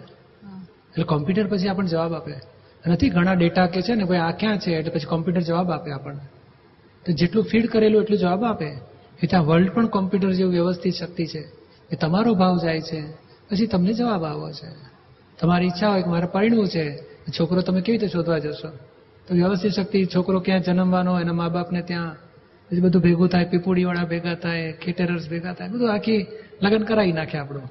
એટલે 0.95 1.05
કોમ્પ્યુટર 1.05 1.47
પછી 1.47 1.69
આપણને 1.69 1.89
જવાબ 1.89 2.15
આપે. 2.15 2.33
નથી, 2.87 3.09
ઘણા 3.09 3.33
ડેટા 3.33 3.67
કે 3.67 3.83
છે 3.83 3.95
ને, 3.95 4.05
ભાઈ 4.05 4.19
આ 4.19 4.31
ક્યાં 4.31 4.59
છે? 4.59 4.75
એટલે 4.75 4.91
પછી 4.91 5.07
કોમ્પ્યુટર 5.07 5.41
જવાબ 5.41 5.71
આપે 5.71 5.91
આપણને. 5.93 6.27
તો 7.07 7.13
જેટલું 7.13 7.45
ફીડ 7.45 7.67
કરેલું 7.67 8.03
એટલું 8.03 8.19
જવાબ 8.19 8.45
આપે. 8.45 8.67
એ 9.23 9.27
ત્યાં 9.27 9.47
વર્લ્ડ 9.47 9.73
પણ 9.73 9.87
કોમ્પ્યુટર 9.87 10.33
જેવું 10.33 10.53
વ્યવસ્થિત 10.53 10.95
શક્તિ 10.95 11.27
છે. 11.27 11.45
એ 11.91 11.97
તમારો 12.01 12.35
ભાવ 12.35 12.59
જાય 12.59 12.81
છે. 12.81 13.13
પછી 13.51 13.67
તમને 13.67 13.93
જવાબ 13.93 14.25
આવો 14.25 14.51
છે. 14.53 14.69
તમારી 15.41 15.67
ઈચ્છા 15.67 15.89
હોય 15.89 16.03
કે 16.03 16.11
મારે 16.11 16.27
પરિણવું 16.27 16.69
છે. 16.69 16.99
છોકરો 17.39 17.61
તમે 17.61 17.81
કેવી 17.81 17.99
રીતે 17.99 18.13
શોધવા 18.13 18.39
જશો? 18.39 18.69
તો 19.29 19.35
વ્યવસ્થિત 19.35 19.73
શક્તિ, 19.73 20.07
છોકરો 20.07 20.41
ક્યાં 20.41 20.61
જન્મવાનો 20.61 21.21
એના 21.21 21.33
મા 21.33 21.49
બાપને 21.49 21.83
ત્યાં, 21.83 22.17
પછી 22.71 22.81
બધું 22.81 23.03
ભેગું 23.03 23.29
થાય, 23.29 23.45
પીપુડીવાળા 23.45 24.05
ભેગા 24.05 24.35
થાય 24.35 24.73
કેટરર્સ 24.73 25.29
ભેગા 25.29 25.53
થાય, 25.53 25.69
બધું 25.69 25.95
આખી 25.95 26.27
લગ્ન 26.63 26.83
કરાવી 26.83 27.13
નાખે 27.13 27.39
આપણું. 27.39 27.71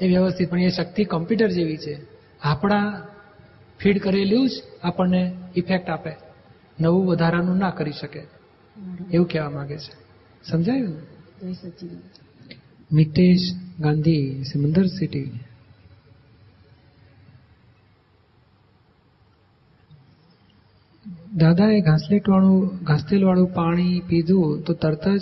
એ 0.00 0.08
વ્યવસ્થિત 0.08 0.50
પણ 0.50 0.60
એ 0.60 0.68
શક્તિ 0.68 1.04
કમ્પ્યુટર 1.04 1.48
જેવી 1.48 1.76
છે. 1.76 1.98
આપણા 2.42 3.06
ફીડ 3.78 4.02
કરેલું 4.02 4.48
જ 4.48 4.52
આપણને 4.82 5.34
ઇફેક્ટ 5.56 5.88
આપે. 5.88 6.10
નવું 6.80 7.06
વધારાનું 7.06 7.56
ના 7.56 7.70
કરી 7.70 7.92
શકે. 7.92 8.22
એવું 9.12 9.28
કહેવા 9.28 9.50
માંગે 9.50 9.78
છે. 9.78 10.06
સમજાયું 10.50 10.88
ને? 10.88 11.52
જય 13.02 13.34
ગાંધી 13.80 14.44
સિમંદર 14.44 14.86
સિટી. 14.86 15.30
દાદાએ 21.34 21.80
ઘાસલેટ 21.80 22.28
વાળું 22.28 22.78
ઘાસતેલ 22.82 23.24
વાળું 23.24 23.54
પાણી 23.54 24.00
પીધું 24.00 24.62
તો 24.62 24.72
તરત 24.72 25.08
જ 25.08 25.20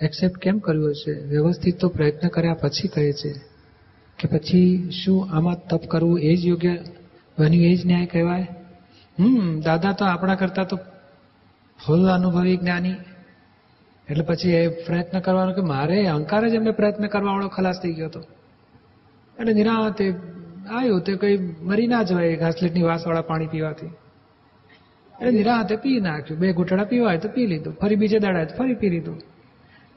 એક્સેપ્ટ 0.00 0.36
કેમ 0.36 0.58
કર્યું 0.58 0.90
હશે? 0.90 1.12
વ્યવસ્થિત 1.12 1.80
તો 1.80 1.88
પ્રયત્ન 1.88 2.28
કર્યા 2.28 2.54
પછી 2.54 2.88
કહે 2.88 3.12
છે 3.12 3.32
કે 4.18 4.28
પછી 4.28 4.90
શું 4.90 5.36
આમાં 5.36 5.68
તપ 5.68 5.86
કરવું 5.86 6.20
એ 6.20 6.36
જ 6.36 6.46
યોગ્ય 6.46 6.78
બન્યું 7.38 7.64
એ 7.64 7.76
જ 7.76 7.86
ન્યાય 7.86 8.06
કહેવાય? 8.06 8.46
હમ, 9.18 9.60
દાદા 9.60 9.92
તો 9.92 10.04
આપણા 10.04 10.34
કરતા 10.34 10.64
તો 10.64 10.76
ફૂલ 11.86 12.08
અનુભવી 12.08 12.56
જ્ઞાની. 12.56 12.92
એટલે 14.10 14.24
પછી 14.24 14.50
એ 14.50 14.68
પ્રયત્ન 14.68 15.20
કરવાનો 15.20 15.52
કે 15.52 15.60
મારે 15.60 16.06
અહંકાર 16.06 16.48
જ 16.48 16.54
એમને 16.54 16.70
પ્રયત્ન 16.70 17.06
કરવાવાળો 17.06 17.48
ખલાસ 17.48 17.80
થઈ 17.82 17.92
ગયો 17.92 18.06
હતો. 18.06 18.20
એટલે 19.40 19.52
નિરાતે 19.52 20.14
આવ્યું 20.70 21.00
તે 21.00 21.14
કઈ 21.14 21.38
મરી 21.62 21.86
ના 21.86 22.02
જવાય 22.02 22.36
ઘાસલેટની 22.36 22.82
વાસવાળા 22.82 23.20
પાણી 23.20 23.46
પીવાથી. 23.46 23.86
એટલે 23.86 25.30
નિરાતે 25.30 25.76
પી 25.76 26.00
નાખ્યું. 26.00 26.40
બે 26.40 26.52
ઘૂંટડા 26.52 26.84
પીવાય 26.84 27.18
તો 27.18 27.28
પી 27.28 27.46
લીધું. 27.46 27.74
ફરી 27.74 27.96
બીજે 27.96 28.18
દાડાય 28.18 28.46
તો 28.46 28.56
ફરી 28.56 28.74
પી 28.74 28.88
લીધું. 28.88 29.20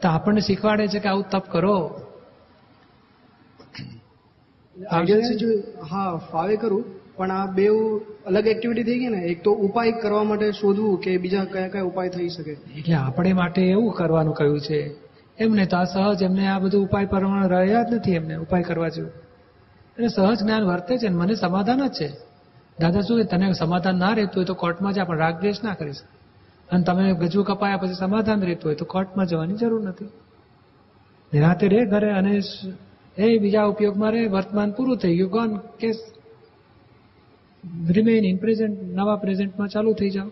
તો 0.03 0.09
આપણને 0.09 0.41
શીખવાડે 0.41 0.87
છે 0.87 0.99
કે 0.99 1.09
આવું 1.09 1.25
તપ 1.31 1.45
કરો. 1.49 1.77
હા 5.91 6.17
ફાવે 6.31 6.55
કરું 6.55 6.83
પણ 7.15 7.31
આ 7.31 7.45
બે 7.45 7.67
અલગ 8.25 8.47
એક્ટિવિટી 8.47 8.83
થઈ 8.83 8.99
ગઈ 8.99 9.07
ને 9.07 9.17
એક 9.17 9.43
તો 9.43 9.51
ઉપાય 9.51 9.91
કરવા 9.91 10.23
માટે 10.23 10.51
શોધવું 10.51 10.99
કે 10.99 11.17
બીજા 11.17 11.45
કયા 11.45 11.67
કયા 11.67 11.81
ઉપાય 11.81 12.09
થઈ 12.09 12.29
શકે. 12.29 12.51
એટલે 12.51 12.95
આપણે 12.95 13.33
માટે 13.33 13.61
એવું 13.61 13.93
કરવાનું 13.93 14.33
કહ્યું 14.33 14.61
છે. 14.61 14.79
એમને 15.39 15.65
તો 15.65 15.77
આ 15.77 15.83
સહજ 15.83 16.23
એમને 16.23 16.47
આ 16.47 16.59
બધું 16.59 16.83
ઉપાય 16.83 17.05
પ્રમાણે 17.05 17.47
રહ્યા 17.47 17.83
જ 17.83 17.93
નથી 17.93 18.11
એમને 18.11 18.35
ઉપાય 18.35 18.63
કરવા 18.63 18.89
જેવું. 18.89 19.11
અને 19.97 20.07
સહજ 20.07 20.39
જ્ઞાન 20.41 20.63
વર્તે 20.63 20.97
છે 20.97 21.09
ને 21.09 21.15
મને 21.15 21.35
સમાધાન 21.35 21.87
જ 21.87 21.91
છે. 21.91 22.09
દાદા 22.79 23.01
શું 23.01 23.25
તને 23.25 23.53
સમાધાન 23.53 23.99
ના 23.99 24.13
રહેતું 24.13 24.35
હોય 24.35 24.45
તો 24.45 24.53
કોર્ટમાં 24.53 24.93
જ 24.93 24.99
આપણે 24.99 25.19
રાગદ્વેષ 25.19 25.63
ના 25.63 25.73
કરીશ. 25.73 25.95
અને 26.73 26.83
તમે 26.83 27.13
ગજુ 27.13 27.43
કપાયા 27.43 27.77
પછી 27.77 27.99
સમાધાન 27.99 28.41
રહેતું 28.41 28.69
હોય 28.69 28.75
તો 28.75 28.85
કોર્ટમાં 28.85 29.25
જવાની 29.25 29.53
જરૂર 29.53 29.81
નથી. 29.87 30.05
નિરાતે 31.33 31.67
રે 31.67 31.85
ઘરે 31.85 32.11
અને 32.11 32.41
એ 33.17 33.37
બીજા 33.37 33.63
ઉપયોગમાં 33.63 34.11
રે, 34.11 34.27
વર્તમાન 34.27 34.71
પૂરું 34.71 34.97
થઈ 34.97 35.15
ગયું 35.15 35.29
gone 35.29 35.57
case 35.57 35.95
remain 37.89 38.25
in 38.25 38.37
present 38.37 38.77
નવા 38.93 39.15
પ્રેઝન્ટમાં 39.15 39.67
ચાલુ 39.67 39.93
થઈ 39.93 40.09
જાઓ. 40.09 40.29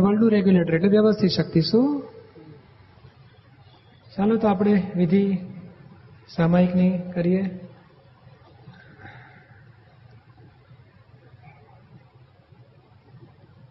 વર્લ્ડનું 0.00 0.30
રેગ્યુલેટર 0.30 0.74
એટલે 0.74 0.88
વ્યવસ્થિત 0.88 1.30
શક્તિ 1.30 1.60
શું? 1.60 2.02
ચાલો 4.16 4.36
તો 4.36 4.48
આપણે 4.48 4.74
વિધિ 4.96 5.38
સામાયિકની 6.36 6.90
કરીએ. 7.14 7.42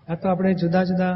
આ 0.07 0.15
તો 0.15 0.25
આપણે 0.29 0.51
જુદા 0.53 0.83
જુદા 0.83 1.15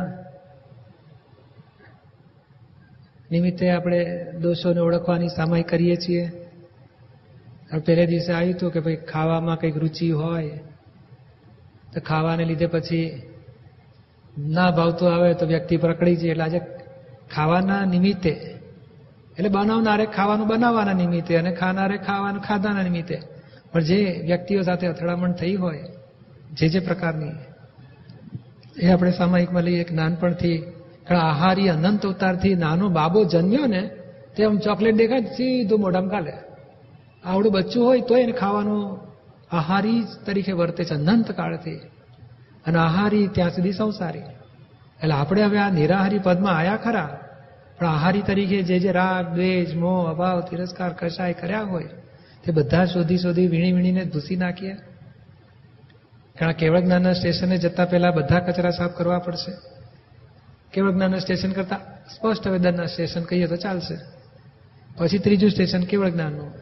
નિમિત્તે 3.32 3.66
આપણે 3.72 4.00
દોષોને 4.44 4.80
ઓળખવાની 4.80 5.36
સામાય 5.38 5.66
કરીએ 5.72 5.98
છીએ. 6.04 6.24
પહેલે 7.86 8.04
દિવસે 8.12 8.32
આવ્યું 8.34 8.56
હતું 8.56 8.72
કે 8.74 8.80
ભાઈ 8.86 9.06
ખાવામાં 9.12 9.58
કંઈક 9.62 9.78
રુચિ 9.84 10.08
હોય, 10.12 10.58
તો 11.92 12.00
ખાવાને 12.10 12.44
લીધે 12.50 12.68
પછી 12.68 13.08
ના 14.56 14.70
ભાવતું 14.72 15.08
આવે 15.14 15.30
તો 15.40 15.46
વ્યક્તિ 15.46 15.76
પ્રકડી 15.78 16.16
જાય. 16.16 16.32
એટલે 16.32 16.44
આજે 16.44 16.60
ખાવાના 17.36 17.84
નિમિત્તે, 17.94 18.34
એટલે 19.38 19.50
બનાવનારે 19.50 20.06
ખાવાનું 20.18 20.48
બનાવવાના 20.52 21.02
નિમિત્તે 21.04 21.34
અને 21.42 21.52
ખાનારે 21.62 21.98
ખાવાનું 22.08 22.42
ખાધાના 22.42 22.88
નિમિત્તે. 22.90 23.18
પણ 23.72 23.84
જે 23.90 24.00
વ્યક્તિઓ 24.30 24.62
સાથે 24.64 24.86
અથડામણ 24.94 25.38
થઈ 25.42 25.56
હોય, 25.64 25.86
જે 26.58 26.66
જે 26.74 26.80
પ્રકારની 26.90 27.36
એ 28.80 28.92
આપણે 28.92 29.12
સામાયિકમાં 29.12 29.64
લઈએ 29.64 29.84
કે 29.84 29.96
નાનપણથી 29.96 30.58
કારણ 31.08 31.22
આહારી, 31.22 31.70
અનંત 31.70 32.06
અવતારથી 32.06 32.56
નાનો 32.56 32.90
બાબો 32.90 33.24
જન્મ્યો 33.24 33.66
ને, 33.66 33.90
તે 34.36 34.46
આમ 34.46 34.58
ચોકલેટ 34.58 34.96
દેખાય 34.96 35.22
સીધું 35.22 35.80
મોઢામાં 35.80 36.10
કાલે. 36.10 36.34
આવડું 37.26 37.54
બચ્ચું 37.54 37.86
હોય 37.86 38.02
તો 38.02 38.18
એને 38.18 38.32
ખાવાનું 38.32 39.00
આહારી 39.52 40.04
તરીકે 40.26 40.52
વર્તે 40.52 40.84
છે, 40.84 40.94
અનંત 40.94 41.32
કાળથી. 41.32 41.76
અને 42.66 42.78
આહારી 42.80 43.28
ત્યાં 43.28 43.50
સુધી 43.50 43.72
સંસારી. 43.72 44.20
એટલે 44.20 45.14
આપણે 45.14 45.44
હવે 45.44 45.58
આ 45.58 45.70
નિરાહારી 45.70 46.20
પદમાં 46.20 46.58
આયા 46.58 46.76
ખરા, 46.76 47.20
પણ 47.80 47.88
આહારી 47.88 48.22
તરીકે 48.22 48.64
જે 48.64 48.80
જે 48.80 48.92
રાગ, 48.92 49.34
દ્વેષ, 49.34 49.76
મોહ, 49.76 50.10
અભાવ, 50.10 50.42
તિરસ્કાર, 50.42 50.94
કશાય 50.94 51.34
કર્યા 51.34 51.62
હોય, 51.62 51.84
તે 52.44 52.52
બધા 52.52 52.86
શોધી 52.86 53.18
શોધી 53.18 53.48
વીણી 53.48 53.72
વીણીને 53.72 54.06
ધૂસી 54.06 54.36
નાખીએ. 54.36 54.76
કારણ 56.40 56.52
કેવળ 56.52 56.80
જ્ઞાનના 56.80 57.14
સ્ટેશને 57.14 57.58
જતા 57.58 57.86
પહેલા 57.86 58.12
બધા 58.12 58.40
કચરા 58.40 58.70
સાફ 58.70 58.92
કરવા 58.92 59.20
પડશે. 59.20 59.52
કેવળ 60.74 60.92
જ્ઞાનના 60.92 61.20
સ્ટેશન 61.20 61.52
કરતા 61.52 61.76
સ્પષ્ટ 62.16 62.48
વેદનના 62.48 62.86
સ્ટેશન 62.86 63.24
કહીએ 63.24 63.48
તો 63.48 63.56
ચાલશે. 63.56 63.98
પછી 64.98 65.18
ત્રીજું 65.18 65.52
સ્ટેશન 65.52 65.84
કેવળ 65.84 66.10
જ્ઞાનનું. 66.10 66.54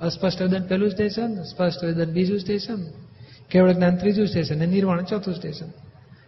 અસ્પષ્ટ 0.00 0.42
વેદન 0.42 0.62
પહેલું 0.62 0.90
સ્ટેશન, 0.90 1.42
સ્પષ્ટ 1.42 1.84
વેદન 1.84 2.12
બીજું 2.12 2.40
સ્ટેશન, 2.40 2.84
કેવળ 3.50 3.72
જ્ઞાન 3.72 3.96
ત્રીજું 3.96 4.26
સ્ટેશન 4.26 4.54
અને 4.54 4.66
નિર્વાણ 4.66 5.02
ચોથું 5.04 5.34
સ્ટેશન. 5.34 5.68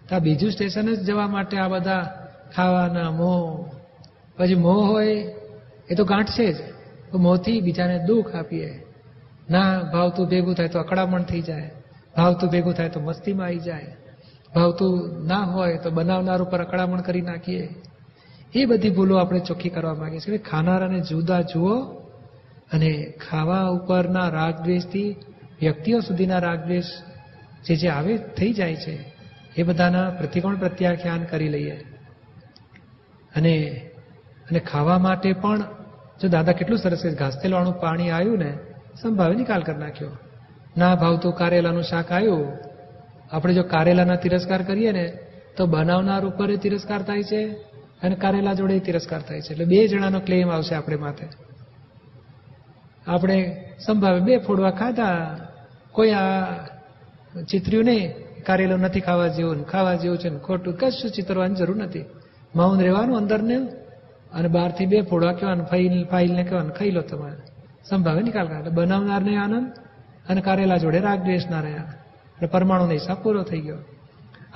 તો 0.09 0.17
આ 0.17 0.19
બીજું 0.19 0.51
સ્ટેશન 0.51 0.95
જ 0.95 1.01
જવા 1.01 1.29
માટે 1.29 1.57
આ 1.57 1.69
બધા 1.69 2.29
ખાવાના 2.57 3.11
મોહ 3.11 3.67
પછી 4.37 4.55
મોહ 4.55 4.87
હોય, 4.87 5.35
એ 5.91 5.95
તો 5.97 6.05
ગાંઠ 6.05 6.29
છે 6.29 6.53
જ. 6.53 6.57
તો 7.13 7.19
મોહથી 7.19 7.61
બીજાને 7.61 8.07
દુઃખ 8.07 8.35
આપીએ. 8.35 8.87
ના 9.51 9.83
ભાવતું 9.93 10.29
ભેગું 10.29 10.55
થાય 10.55 10.69
તો 10.69 10.79
અકળામણ 10.79 11.23
થઈ 11.23 11.41
જાય. 11.41 11.71
ભાવતું 12.17 12.51
ભેગું 12.51 12.75
થાય 12.75 12.89
તો 12.89 13.01
મસ્તીમાં 13.01 13.47
આવી 13.47 13.59
જાય. 13.59 13.97
ભાવતું 14.55 15.27
ના 15.27 15.43
હોય 15.43 15.77
તો 15.77 15.91
બનાવનાર 15.91 16.43
ઉપર 16.43 16.61
અકળામણ 16.61 17.01
કરી 17.01 17.21
નાખીએ. 17.21 17.69
એ 18.55 18.65
બધી 18.65 18.91
ભૂલો 18.91 19.17
આપણે 19.17 19.41
ચોખ્ખી 19.41 19.69
કરવા 19.69 19.95
માંગીએ 19.95 20.19
છીએ 20.19 20.39
ખાનારાને 20.39 21.01
જુદા 21.01 21.41
જુઓ 21.41 21.83
અને 22.73 23.15
ખાવા 23.31 23.69
ઉપરના 23.69 24.29
રાગદ્વેષથી 24.29 25.17
વ્યક્તિઓ 25.61 26.01
સુધીના 26.01 26.39
રાગદ્વેષ 26.39 26.85
જે 27.67 27.77
જે 27.77 27.89
આવે 27.89 28.17
થઈ 28.17 28.53
જાય 28.53 28.77
છે, 28.77 29.13
એ 29.57 29.63
બધાના 29.63 30.11
પ્રતિકોણ 30.11 30.57
પ્રત્યાખ્યાન 30.57 31.25
કરી 31.25 31.49
લઈએ. 31.49 31.77
અને 33.37 33.83
અને 34.51 34.59
ખાવા 34.59 34.99
માટે 34.99 35.33
પણ 35.33 35.61
જો 36.23 36.29
દાદા 36.29 36.53
કેટલું 36.53 36.79
સરસ 36.79 36.99
છે 36.99 37.15
ઘાસતેલવાળું 37.15 37.81
પાણી 37.81 38.11
આવ્યું 38.11 38.39
ને 38.39 38.59
સંભાવે 39.03 39.35
નિકાલ 39.35 39.63
કરી 39.63 39.79
નાખ્યો. 39.79 40.11
ના 40.77 40.95
ભાવતું 40.97 41.33
કારેલાનું 41.33 41.83
શાક 41.83 42.13
આવ્યું 42.13 42.53
આપણે 43.33 43.55
જો 43.55 43.63
કારેલાના 43.63 44.15
તિરસ્કાર 44.15 44.63
કરીએ 44.63 44.93
ને, 44.93 45.13
તો 45.57 45.67
બનાવનાર 45.67 46.25
ઉપર 46.25 46.57
તિરસ્કાર 46.57 47.03
થાય 47.03 47.23
છે 47.23 47.53
અને 48.03 48.15
કારેલા 48.15 48.55
જોડે 48.55 48.79
તિરસ્કાર 48.79 49.23
થાય 49.23 49.41
છે. 49.41 49.53
એટલે 49.53 49.65
બે 49.65 49.89
જણાનો 49.89 50.21
ક્લેમ 50.21 50.51
આવશે 50.51 50.75
આપણે 50.75 50.97
માથે. 50.97 51.27
આપણે 53.07 53.37
સંભાવે 53.87 54.21
બે 54.21 54.39
ફોડવા 54.39 54.71
ખાધા. 54.71 55.37
કોઈ 55.93 56.11
આ 56.11 56.55
ચિતર્યું 57.51 57.85
નહીં, 57.85 58.11
કારેલું 58.43 58.81
નથી 58.81 59.01
ખાવા 59.01 59.29
જેવું 59.29 59.65
ખાવા 59.65 59.95
જેવું 59.95 60.19
છે 60.19 60.29
ને 60.29 60.39
ખોટું 60.39 60.75
કશું 60.77 61.11
ચિતરવાની 61.11 61.55
જરૂર 61.55 61.77
નથી. 61.77 62.05
મૌન 62.57 62.81
રહેવાનું 62.81 63.17
અંદરને 63.17 63.57
અને 64.33 64.49
બહારથી 64.49 64.87
બે 64.87 65.03
ફોડવા 65.03 65.33
કહેવાનું, 65.33 65.67
ફાઇલ 65.67 66.05
ફાઇલને 66.05 66.43
કહેવાનું, 66.43 66.73
ખાઈ 66.73 66.91
લો 66.91 67.01
તમારે. 67.01 67.37
સંભાવે 67.89 68.23
નિકાલ 68.23 68.49
કાઢે 68.49 68.71
બનાવનારને 68.71 69.37
આનંદ 69.37 69.86
અને 70.29 70.41
કારેલા 70.41 70.77
જોડે 70.77 71.01
રાગ 71.01 71.23
દ્વેષ 71.23 71.47
ના 71.51 71.61
રહ્યા. 71.61 71.93
એટલે 72.37 72.49
પરમાણુનો 72.49 72.93
હિસાબ 72.93 73.17
પૂરો 73.23 73.43
થઈ 73.43 73.61
ગયો. 73.61 73.77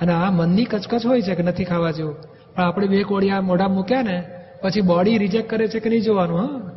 અને 0.01 0.13
આ 0.13 0.31
મનની 0.31 0.65
કચકચ 0.65 1.05
હોય 1.05 1.21
છે 1.21 1.35
કે 1.35 1.43
નથી 1.43 1.63
ખાવા 1.63 1.91
જેવું. 1.91 2.15
પણ 2.55 2.63
આપણે 2.63 2.87
બે 2.87 3.03
કોળિયા 3.03 3.41
મોઢા 3.41 3.67
મૂક્યા 3.67 4.01
ને, 4.01 4.23
પછી 4.61 4.81
બોડી 4.81 5.17
રિજેક્ટ 5.17 5.49
કરે 5.49 5.67
છે 5.67 5.79
કે 5.79 5.89
નહીં 5.89 6.01
જોવાનું, 6.01 6.39
હા? 6.39 6.71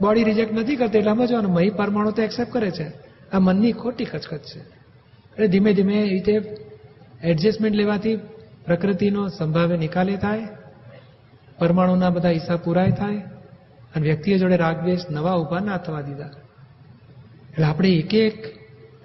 બોડી 0.00 0.24
રિજેક્ટ 0.24 0.52
નથી 0.52 0.76
કરતી 0.76 0.98
એટલે 0.98 1.26
જોવાનું, 1.26 1.52
મહી 1.52 1.70
પરમાણુ 1.70 2.10
તો 2.10 2.22
એક્સેપ્ટ 2.22 2.52
કરે 2.52 2.70
છે. 2.70 2.88
આ 3.32 3.38
મનની 3.38 3.72
ખોટી 3.72 4.04
કચકચ 4.04 4.40
છે. 4.40 4.60
એટલે 4.60 5.48
ધીમે 5.48 5.74
ધીમે 5.74 5.94
એ 5.94 6.10
રીતે 6.10 6.56
એડજસ્ટમેન્ટ 7.24 7.76
લેવાથી 7.76 8.16
પ્રકૃતિનો 8.64 9.28
સંભાવ્ય 9.28 9.76
નિકાલે 9.76 10.16
થાય, 10.16 10.48
પરમાણુના 11.58 12.10
બધા 12.10 12.28
હિસાબ 12.28 12.58
પૂરાય 12.58 12.90
થાય, 12.90 13.16
અને 13.94 14.06
વ્યક્તિઓ 14.06 14.38
જોડે 14.38 14.56
રાગદ્વેષ 14.56 15.00
નવા 15.10 15.34
ઊભા 15.34 15.58
ના 15.58 15.76
થવા 15.76 16.00
દીધા. 16.00 16.30
એટલે 17.52 17.64
આપણે 17.64 17.88
એક 17.88 18.14
એક 18.14 18.44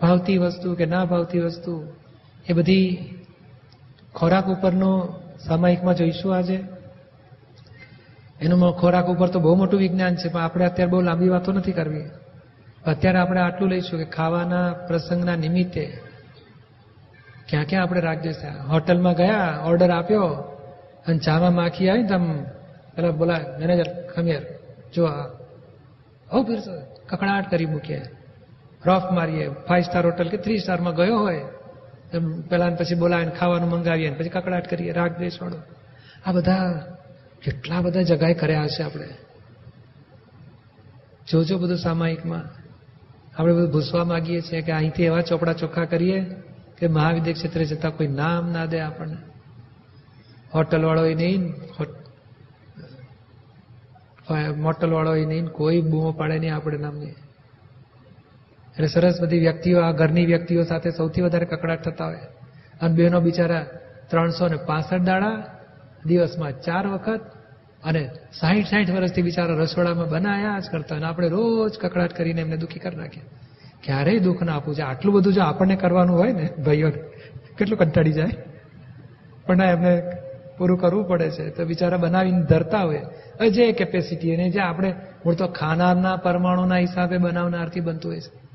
ભાવતી 0.01 0.37
વસ્તુ 0.37 0.75
કે 0.75 0.85
ના 0.85 1.05
ભાવતી 1.05 1.39
વસ્તુ 1.39 1.93
એ 2.49 2.53
બધી 2.53 3.13
ખોરાક 4.15 4.45
ઉપરનો 4.45 5.21
સામાયિકમાં 5.47 5.95
જોઈશું 5.95 6.35
આજે. 6.35 6.63
એનું 8.41 8.77
ખોરાક 8.79 9.05
ઉપર 9.05 9.27
તો 9.27 9.39
બહુ 9.39 9.55
મોટું 9.55 9.79
વિજ્ઞાન 9.79 10.15
છે, 10.15 10.29
પણ 10.29 10.41
આપણે 10.41 10.65
અત્યારે 10.65 10.91
બહુ 10.91 11.01
લાંબી 11.01 11.29
વાતો 11.29 11.51
નથી 11.51 11.71
કરવી. 11.71 12.03
અત્યારે 12.85 13.19
આપણે 13.19 13.39
આટલું 13.41 13.69
લઈશું 13.69 13.99
કે 13.99 14.05
ખાવાના 14.05 14.73
પ્રસંગના 14.73 15.35
નિમિત્તે 15.35 16.01
ક્યાં 17.49 17.65
ક્યાં 17.65 17.83
આપણે 17.83 18.01
થયા 18.01 18.63
હોટલમાં 18.63 19.13
ગયા, 19.13 19.63
ઓર્ડર 19.65 19.91
આપ્યો 19.91 20.25
અને 21.07 21.17
ચામાં 21.17 21.53
માખી 21.53 21.89
આવી 21.89 22.03
તમ 22.03 22.43
પેલા 22.95 23.11
બોલા, 23.11 23.39
મેનેજર, 23.59 24.07
ખમીર 24.15 24.41
જો 24.95 25.05
આ. 25.05 25.27
હો 26.33 26.43
પીર 26.43 26.59
કકડાટ 27.09 27.51
કરી 27.51 27.65
મૂકીએ 27.65 28.16
રફ 28.83 29.07
મારીએ 29.11 29.45
ફાઈવ 29.67 29.83
સ્ટાર 29.83 30.05
હોટલ 30.05 30.29
કે 30.29 30.37
થ્રી 30.37 30.59
સ્ટારમાં 30.59 30.95
ગયો 30.95 31.17
હોય, 31.17 31.45
એમ 32.13 32.25
પેલા 32.41 32.69
પછી 32.69 32.95
બોલાવીને 32.95 33.31
ખાવાનું 33.31 33.69
મંગાવીએ 33.69 34.11
પછી 34.11 34.29
કકડાટ 34.29 34.67
કરીએ, 34.69 34.91
રાગ 34.91 35.13
દેશવાળો 35.17 35.59
આ 36.25 36.31
બધા 36.31 36.65
કેટલા 37.43 37.81
બધા 37.81 38.01
જગાએ 38.01 38.33
કર્યા 38.33 38.63
હશે 38.63 38.83
આપણે. 38.83 39.07
જોજો 41.27 41.55
બધું 41.57 41.77
સામાયિકમાં. 41.77 42.45
આપણે 43.37 43.53
બધું 43.53 43.71
ભૂસવા 43.71 44.03
માંગીએ 44.03 44.41
છીએ 44.41 44.61
કે 44.61 44.71
અહીંથી 44.71 45.03
એવા 45.03 45.21
ચોપડા 45.21 45.53
ચોખ્ખા 45.53 45.85
કરીએ 45.85 46.19
કે 46.77 46.85
મહાવિદ્ય 46.87 47.33
ક્ષેત્રે 47.33 47.65
જતા 47.65 47.89
કોઈ 47.89 48.07
નામ 48.07 48.43
ના 48.53 48.65
દે 48.65 48.79
આપણને. 48.79 49.17
હોટલ 50.53 50.83
વાળો 50.85 51.03
નહીં 51.13 51.43
મોટલ 54.57 54.91
વાળો 54.91 55.13
નહીં, 55.15 55.45
કોઈ 55.49 55.81
બૂમો 55.81 56.11
પાડે 56.11 56.39
નહીં 56.39 56.55
આપણે 56.55 56.77
નામની. 56.77 57.15
એટલે 58.77 58.87
સરસ 58.87 59.21
બધી 59.21 59.39
વ્યક્તિઓ, 59.39 59.81
આ 59.81 59.91
ઘરની 59.91 60.25
વ્યક્તિઓ 60.25 60.63
સાથે 60.63 60.89
સૌથી 60.89 61.21
વધારે 61.21 61.45
કકડાટ 61.45 61.81
થતા 61.81 62.05
હોય. 62.05 62.15
અને 62.81 62.95
બેનો 62.95 63.19
બિચારા 63.19 63.65
ત્રણસો 64.09 64.47
ને 64.47 64.57
પાસઠ 64.57 64.97
દાડા 64.97 65.43
દિવસમાં 66.05 66.51
ચાર 66.51 66.87
વખત 66.87 67.21
અને 67.83 68.09
સાહીઠ 68.39 68.65
સાહીઠ 68.65 68.91
વર્ષથી 68.91 69.21
બિચારા 69.21 69.55
રસોડામાં 69.55 70.09
બનાયા 70.09 70.59
જ 70.59 70.63
કરતા 70.71 70.95
અને 70.95 71.05
આપણે 71.05 71.27
રોજ 71.27 71.77
કકડાટ 71.81 72.13
કરીને 72.13 72.41
એમને 72.41 72.57
દુઃખી 72.57 72.79
કરી 72.79 72.95
નાખીએ. 72.95 73.23
ક્યારેય 73.83 74.19
દુઃખ 74.19 74.43
ના 74.43 74.55
આપવું 74.55 74.75
છે 74.75 74.81
આટલું 74.81 75.15
બધું 75.15 75.33
જો 75.33 75.41
આપણને 75.41 75.75
કરવાનું 75.75 76.17
હોય 76.17 76.33
ને 76.33 76.49
ભાઈઓને 76.65 76.97
કેટલું 77.57 77.79
કંટાળી 77.79 78.11
જાય. 78.11 78.29
પણ 79.45 79.61
એમને 79.61 80.01
પૂરું 80.57 80.77
કરવું 80.77 81.07
પડે 81.07 81.29
છે. 81.29 81.49
તો 81.49 81.65
બિચારા 81.65 81.97
બનાવીને 81.97 82.41
ધરતા 82.41 82.81
હોય. 82.81 83.01
જે 83.49 83.71
કેપેસિટી 83.71 84.35
અને 84.35 84.49
જે 84.49 84.59
આપણે 84.59 84.93
મૂળ 85.25 85.35
તો 85.35 85.47
ખાનારના 85.47 86.15
પરમાણુના 86.15 86.77
હિસાબે 86.77 87.17
બનાવનારથી 87.17 87.79
બનતું 87.79 88.11
હોય 88.11 88.21
છે. 88.21 88.46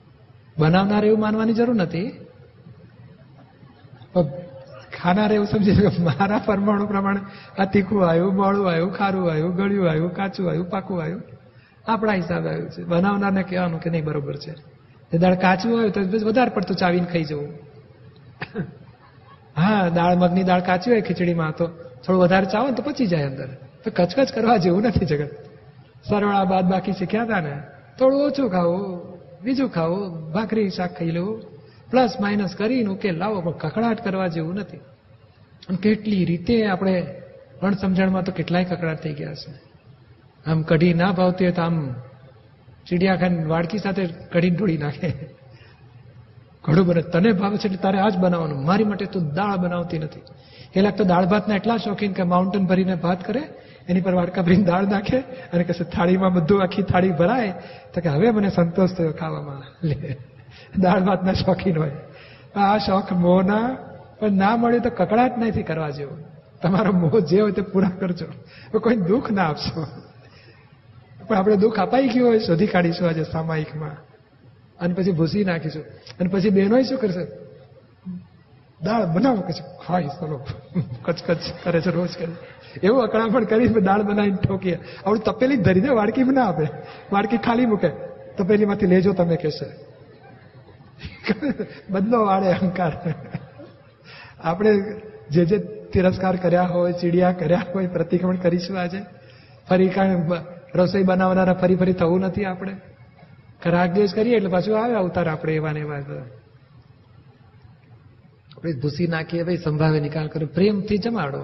બનાવનાર 0.58 1.04
એવું 1.04 1.20
માનવાની 1.20 1.52
જરૂર 1.52 1.76
નથી. 1.76 2.26
ખાનાર 5.02 5.32
એવું 5.32 5.46
સમજે 5.46 5.74
કે 5.74 6.02
મારા 6.02 6.40
પરમાણુ 6.46 6.86
પ્રમાણે 6.86 7.20
આ 7.58 7.64
તીખું 7.64 8.08
આવ્યું, 8.08 8.34
મોડું 8.34 8.70
આવ્યું, 8.70 8.92
ખારું 8.92 9.30
આવ્યું, 9.30 9.56
ગળ્યું 9.56 9.90
આવ્યું, 9.90 10.14
કાચું 10.14 10.48
આવ્યું, 10.48 10.70
પાકું 10.70 11.02
આવ્યું. 11.02 11.22
આપણા 11.86 12.12
હિસાબે 12.12 12.50
આવ્યું 12.50 12.70
છે. 12.70 12.82
બનાવનારને 12.82 13.42
કહેવાનું 13.42 13.80
કે 13.80 13.90
નહીં 13.90 14.04
બરોબર 14.04 14.36
છે. 14.36 14.54
એ 15.12 15.18
દાળ 15.18 15.34
કાચું 15.34 15.78
હોય 15.78 15.90
તો 15.90 16.00
વધારે 16.00 16.50
પડતું 16.50 16.76
ચાવીને 16.76 17.06
ખાઈ 17.06 17.24
જવું. 17.24 17.48
હા, 19.56 19.88
દાળ 19.88 20.16
મગની 20.16 20.42
દાળ 20.42 20.60
કાચી 20.60 20.90
હોય 20.90 21.00
ખીચડીમાં, 21.00 21.52
તો 21.52 21.66
થોડું 22.06 22.22
વધારે 22.22 22.46
ચાવો 22.46 22.68
ને 22.68 22.74
તો 22.74 22.82
પચી 22.82 23.06
જાય 23.06 23.24
અંદર. 23.24 23.48
તો 23.84 23.90
કચકચ 23.96 24.34
કરવા 24.34 24.56
જેવું 24.56 24.82
નથી 24.82 25.06
જગત. 25.06 25.30
સરવાળા 26.08 26.44
બાદ 26.44 26.64
બાકી 26.64 26.92
શીખ્યા 26.92 27.22
હતા 27.22 27.40
ને. 27.40 27.62
થોડું 27.98 28.26
ઓછું 28.26 28.50
ખાવું. 28.50 29.12
બીજું 29.42 29.68
ખાવ 29.68 29.92
ભાખરી, 30.33 30.70
શાક 30.70 30.98
ખાઈ 30.98 31.11
લેવું. 31.11 31.42
પ્લસ 31.90 32.12
માઇનસ 32.20 32.55
કરીને 32.57 32.90
ઉકેલ 32.90 33.16
લાવો, 33.16 33.40
પણ 33.40 33.50
કકડાટ 33.50 34.05
કરવા 34.05 34.26
જેવું 34.26 34.55
નથી. 34.55 34.81
કેટલી 35.83 36.24
રીતે 36.24 36.66
આપણે 36.66 36.94
અણસમજણમાં 37.62 38.24
તો 38.24 38.33
કેટલાય 38.33 38.64
કકડાટ 38.64 39.02
થઈ 39.02 39.12
ગયા 39.12 39.35
છે 39.35 39.52
આમ 40.46 40.62
કઢી 40.62 40.94
ના 40.94 41.12
ભાવતી 41.12 41.44
હોય 41.44 41.52
તો 41.52 41.62
આમ 41.62 41.76
ચીડિયાખાન 42.88 43.35
વાડકી 43.46 43.78
સાથે 43.78 44.07
કઢી 44.07 44.50
ઢોળી 44.50 44.78
નાખે. 44.78 45.11
ઘણું 46.64 46.87
બને 46.87 47.02
તને 47.02 47.33
ભાવે 47.33 47.57
છે 47.57 47.66
એટલે 47.66 47.76
તારે 47.76 47.98
આ 47.98 48.09
જ 48.09 48.16
બનાવવાનું. 48.16 48.64
મારી 48.64 48.85
માટે 48.85 49.07
તું 49.07 49.35
દાળ 49.35 49.57
બનાવતી 49.57 49.98
નથી. 49.98 50.20
એ 50.76 50.80
લાગતો 50.80 51.04
દાળ 51.04 51.26
ભાતના 51.26 51.54
એટલા 51.54 51.76
શોખીન 51.76 52.12
કે 52.12 52.22
માઉન્ટેન 52.22 52.66
ભરીને 52.66 52.94
ભાત 52.94 53.24
કરે, 53.24 53.42
એની 53.88 54.00
પર 54.00 54.14
વાડકા 54.14 54.42
ભરીને 54.42 54.64
દાળ 54.64 54.88
નાખે 54.88 55.18
અને 55.20 55.64
કશે 55.64 55.85
થાળીમાં 55.85 56.35
બધું 56.35 56.62
આખી 56.62 56.82
થાળી 56.82 57.11
ભરાય, 57.11 57.52
તો 57.94 58.00
કે 58.00 58.08
હવે 58.08 58.30
મને 58.30 58.50
સંતોષ 58.50 58.90
થયો 58.90 59.12
ખાવામાં. 59.12 59.87
લે, 59.87 60.16
દાળ 60.78 61.00
ભાતના 61.00 61.32
શોખીન 61.32 61.78
હોય. 61.78 61.90
આ 62.56 62.78
શોખ 62.78 63.12
મોહના 63.12 63.76
પણ 64.18 64.32
ના 64.32 64.56
મળ્યું 64.56 64.82
તો 64.82 64.90
કકડાટ 64.90 65.38
નથી 65.38 65.62
કરવા 65.62 65.90
જેવો. 65.90 66.16
તમારો 66.62 66.92
મોહ 66.92 67.20
જે 67.20 67.40
હોય 67.40 67.52
તે 67.52 67.62
પૂરા 67.62 67.90
કરજો. 68.00 68.78
કોઈ 68.78 68.96
દુઃખ 68.96 69.30
ના 69.30 69.44
આપશો. 69.44 69.87
પણ 71.28 71.37
આપણે 71.37 71.56
દુઃખ 71.56 71.78
અપાઈ 71.78 72.08
ગયું 72.08 72.28
હોય, 72.28 72.38
શોધી 72.38 72.66
કાઢીશું 72.66 73.08
આજે 73.08 73.24
સામાયિકમાં. 73.24 73.90
અને 74.80 74.94
પછી 74.94 75.12
ભૂસી 75.12 75.44
નાખીશું. 75.44 75.85
અને 76.20 76.28
પછી 76.28 76.50
બહેનો 76.50 76.82
શું 76.82 76.98
કરશે? 76.98 77.41
દાળ 78.85 79.07
બનાવો 79.07 79.40
કે 79.40 79.53
ખાઈ 79.87 80.05
ચલો. 80.05 80.47
કચકચ 81.03 81.38
કરે 81.64 81.81
છે 81.81 81.90
રોજ 81.90 82.09
કરે. 82.18 82.33
એવું 82.83 83.03
અકળામણ 83.03 83.45
કરી 83.45 83.68
દાળ 83.68 84.03
બનાવીને 84.03 84.37
ઠોકીએ. 84.37 84.79
આવડું 85.07 85.25
તપેલી 85.25 85.57
જ 85.57 85.62
ધરીને 85.62 85.88
વાડકી 85.88 86.23
ના 86.23 86.45
આપે 86.45 86.66
વાડકી 87.12 87.37
ખાલી 87.37 87.66
મૂકે. 87.66 87.88
તપેલીમાંથી 88.38 88.87
લેજો 88.87 89.12
તમે 89.12 89.37
કહેશે 89.37 89.66
બદલો 91.90 92.25
વાળે 92.25 92.53
અહંકાર. 92.53 92.92
આપણે 94.40 94.79
જે 95.31 95.45
જે 95.45 95.59
તિરસ્કાર 95.92 96.37
કર્યા 96.37 96.62
હોય, 96.62 96.92
ચીડિયા 96.92 97.33
કર્યા 97.33 97.62
હોય, 97.75 97.87
પ્રતિક્રમણ 97.87 98.37
કરીશું 98.37 98.81
આજે. 98.81 99.03
ફરી 99.68 99.88
કાંઈ 99.88 100.16
રસોઈ 100.75 101.03
બનાવનારા 101.03 101.55
ફરી 101.55 101.77
ફરી 101.77 101.92
થવું 101.92 102.21
નથી 102.21 102.45
આપણે. 102.45 102.77
રાગદ્વેષ 103.66 104.14
કરીએ 104.14 104.37
એટલે 104.37 104.49
પાછું 104.49 104.85
આવે 104.85 104.95
અવતાર 104.95 105.29
આપણે 105.29 105.55
એવા 105.55 105.73
ને 105.73 105.81
એવા 105.81 105.99
આપણે 108.62 108.81
ભૂસી 108.81 109.07
નાખીએ 109.07 109.42
ભાઈ, 109.42 109.57
સંભાવે 109.57 110.01
નિકાલ 110.01 110.27
કરો 110.27 110.46
પ્રેમથી 110.46 110.98
જમાડો. 110.98 111.38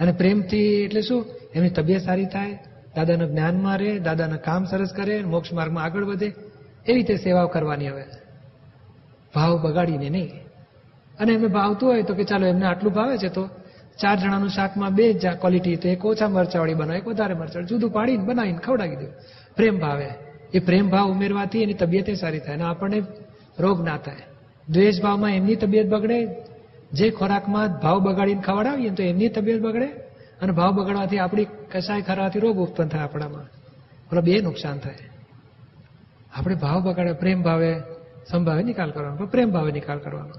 અને 0.00 0.12
પ્રેમથી 0.12 0.58
એટલે 0.58 1.00
શું? 1.00 1.26
એમની 1.54 1.70
તબિયત 1.70 2.02
સારી 2.02 2.26
થાય, 2.26 2.58
દાદાનું 2.96 3.28
જ્ઞાનમાં 3.28 3.78
રહે, 3.78 3.98
દાદાના 3.98 4.36
કામ 4.36 4.64
સરસ 4.64 4.92
કરે, 4.96 5.22
મોક્ષ 5.22 5.52
માર્ગમાં 5.52 5.84
આગળ 5.84 6.04
વધે, 6.04 6.26
એવી 6.26 6.94
રીતે 6.94 7.16
સેવાઓ 7.16 7.46
કરવાની 7.46 7.88
હવે. 7.88 8.04
ભાવ 9.34 9.62
બગાડીને 9.62 10.08
નહીં. 10.08 10.32
અને 11.20 11.32
એમને 11.32 11.46
ભાવતું 11.46 11.88
હોય 11.88 12.02
તો 12.02 12.14
કે 12.14 12.24
ચાલો 12.24 12.46
એમને 12.46 12.66
આટલું 12.66 12.92
ભાવે 12.92 13.18
છે 13.18 13.28
તો 13.28 13.48
ચાર 14.02 14.18
જણાનું 14.18 14.48
શાકમાં 14.48 14.94
બે 14.94 15.12
જ 15.12 15.26
ક્વોલિટી 15.26 15.76
તો 15.76 15.88
એક 15.88 16.04
ઓછા 16.04 16.28
મરચાવાળી 16.28 16.74
બનાવે, 16.74 16.98
એક 16.98 17.08
વધારે 17.08 17.34
મરચાવાળી. 17.34 17.66
જુદું 17.66 17.90
પાડીને 17.90 18.24
બનાવીને 18.24 18.58
ખવડાવી 18.58 18.96
દઉં 18.96 19.10
પ્રેમ 19.56 19.78
ભાવે. 19.78 20.08
એ 20.54 20.58
પ્રેમ 20.58 20.90
ભાવ 20.90 21.10
ઉમેરવાથી 21.10 21.62
એની 21.62 21.74
તબિયત 21.74 22.10
સારી 22.10 22.38
થાય 22.38 22.54
અને 22.54 22.64
આપણને 22.64 23.02
રોગ 23.58 23.84
ના 23.84 23.96
થાય. 23.96 24.16
દ્વેષ 24.68 25.02
ભાવમાં 25.02 25.30
એમની 25.30 25.56
તબિયત 25.56 25.86
બગડે 25.86 26.47
જે 26.92 27.10
ખોરાકમાં 27.10 27.80
ભાવ 27.80 28.00
બગાડીને 28.00 28.42
ખવડાવીએ 28.42 28.90
તો 28.90 29.02
એમની 29.02 29.28
તબિયત 29.28 29.60
બગડે 29.60 29.86
અને 30.42 30.52
ભાવ 30.52 30.72
બગડવાથી 30.72 31.18
આપણી 31.18 31.44
કસાય 31.44 32.02
ખરવાથી 32.02 32.38
રોગ 32.38 32.56
ઉત્પન્ન 32.56 32.88
થાય 32.88 33.02
આપણામાં. 33.02 33.42
એટલે 33.42 34.20
બે 34.20 34.40
નુકસાન 34.40 34.78
થાય. 34.78 34.94
આપણે 36.32 36.54
ભાવ 36.54 36.82
બગાડે, 36.82 37.12
પ્રેમ 37.12 37.42
ભાવે 37.42 37.76
સંભાવે 38.30 38.62
નિકાલ 38.62 38.90
કરવાનો. 38.90 39.26
પ્રેમ 39.26 39.50
ભાવે 39.50 39.72
નિકાલ 39.72 39.98
કરવાનો. 39.98 40.32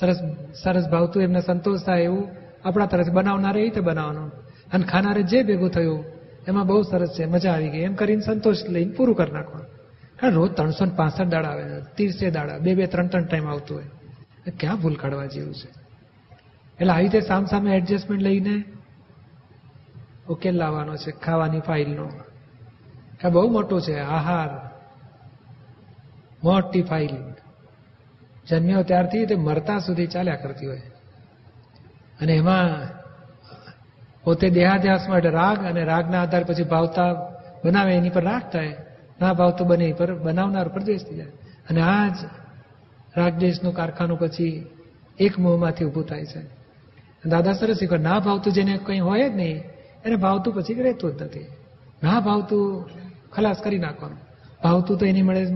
સરસ 0.00 0.16
સરસ 0.62 0.88
ભાવતું 0.88 1.22
એમને 1.22 1.40
સંતોષ 1.40 1.80
થાય 1.82 2.02
એવું 2.02 2.28
આપણા 2.64 2.86
તરફથી 2.86 3.10
બનાવનારે 3.10 3.60
એ 3.60 3.64
રીતે 3.64 3.80
બનાવવાનું. 3.80 4.32
અને 4.72 4.84
ખાનારે 4.84 5.22
જે 5.22 5.42
ભેગું 5.42 5.70
થયું, 5.70 6.04
એમાં 6.48 6.66
બહુ 6.66 6.82
સરસ 6.82 7.08
છે, 7.18 7.24
મજા 7.26 7.52
આવી 7.52 7.68
ગઈ. 7.68 7.80
એમ 7.80 7.94
કરીને 7.94 8.22
સંતોષ 8.22 8.56
લઈને 8.68 8.92
પૂરું 8.92 9.16
કરી 9.16 9.32
નાખવાનું. 9.32 9.66
કારણ 10.20 10.34
રોજ 10.34 10.52
ત્રણસો 10.52 10.84
ને 10.84 10.92
પાસઠ 10.96 11.24
દાડા 11.24 11.48
આવે 11.48 11.80
તીરસે 11.96 12.30
દાડા, 12.30 12.58
બે 12.58 12.74
બે, 12.74 12.86
ત્રણ 12.86 13.06
ત્રણ 13.06 13.24
ટાઈમ 13.24 13.48
આવતું 13.48 13.76
હોય. 13.76 13.84
ક્યાં 14.50 14.76
ભૂલ 14.76 14.94
કાઢવા 14.94 15.26
જેવું 15.26 15.54
છે? 15.54 15.68
એટલે 16.80 16.92
આવી 16.92 17.02
રીતે 17.02 17.20
સામ 17.20 17.44
સામે 17.44 17.76
એડજસ્ટમેન્ટ 17.76 18.22
લઈને 18.22 18.64
ઉકેલ 20.28 20.56
લાવવાનો 20.56 20.96
છે, 20.96 21.10
ખાવાની 21.10 21.60
ફાઇલનો 21.60 22.10
બહુ 23.30 23.50
મોટું 23.50 23.82
છે, 23.82 24.00
આહાર. 24.00 24.72
મોટી 26.44 26.82
ફાઇલ 26.82 27.34
જન્મ્યો 28.48 28.82
ત્યારથી 28.82 29.26
તે 29.26 29.34
મરતા 29.34 29.78
સુધી 29.78 30.06
ચાલ્યા 30.06 30.36
કરતી 30.36 30.66
હોય. 30.66 30.82
અને 32.20 32.32
એમાં 32.32 32.88
પોતે 34.24 34.50
દેહાધ્યાસ 34.50 35.08
માટે 35.08 35.28
રાગ 35.28 35.64
અને 35.64 35.84
રાગના 35.84 36.22
આધાર 36.22 36.44
પછી 36.44 36.62
ભાવતા 36.62 37.12
બનાવે, 37.64 37.94
એની 37.94 38.10
પર 38.10 38.24
રાગ 38.24 38.42
થાય. 38.52 38.76
ના 39.20 39.32
ભાવતો 39.32 39.64
બને 39.64 39.92
પર 39.92 40.14
બનાવનાર 40.14 40.68
પર 40.68 40.82
દ્વેષ 40.82 41.00
થઈ 41.04 41.16
જાય. 41.16 41.26
અને 41.70 41.80
આ 41.80 42.08
જ 42.08 42.16
રાગદ્વેષનું 43.16 43.74
કારખાનું 43.74 44.18
પછી 44.18 44.66
એક 45.18 45.38
મોહમાંથી 45.38 45.84
ઊભું 45.84 46.06
થાય 46.06 46.26
છે. 46.26 46.62
દાદા 47.28 47.52
સરસ 47.52 47.78
શીખવે 47.78 47.98
ના 47.98 48.18
ભાવતું 48.18 48.52
જેને 48.52 48.78
કંઈ 48.86 49.00
હોય 49.00 49.30
જ 49.30 49.36
નહીં, 49.36 49.62
એને 50.04 50.16
ભાવતું 50.16 50.54
પછી 50.54 50.74
રહેતું 50.74 51.16
જ 51.16 51.22
નથી. 51.22 51.46
ના 52.02 52.20
ભાવતું 52.20 52.88
ખલાસ 53.32 53.56
કરી 53.64 53.78
નાખવાનું. 53.78 54.18
ભાવતું 54.62 54.98
તો 54.98 55.06
એની 55.06 55.22
મળે 55.22 55.46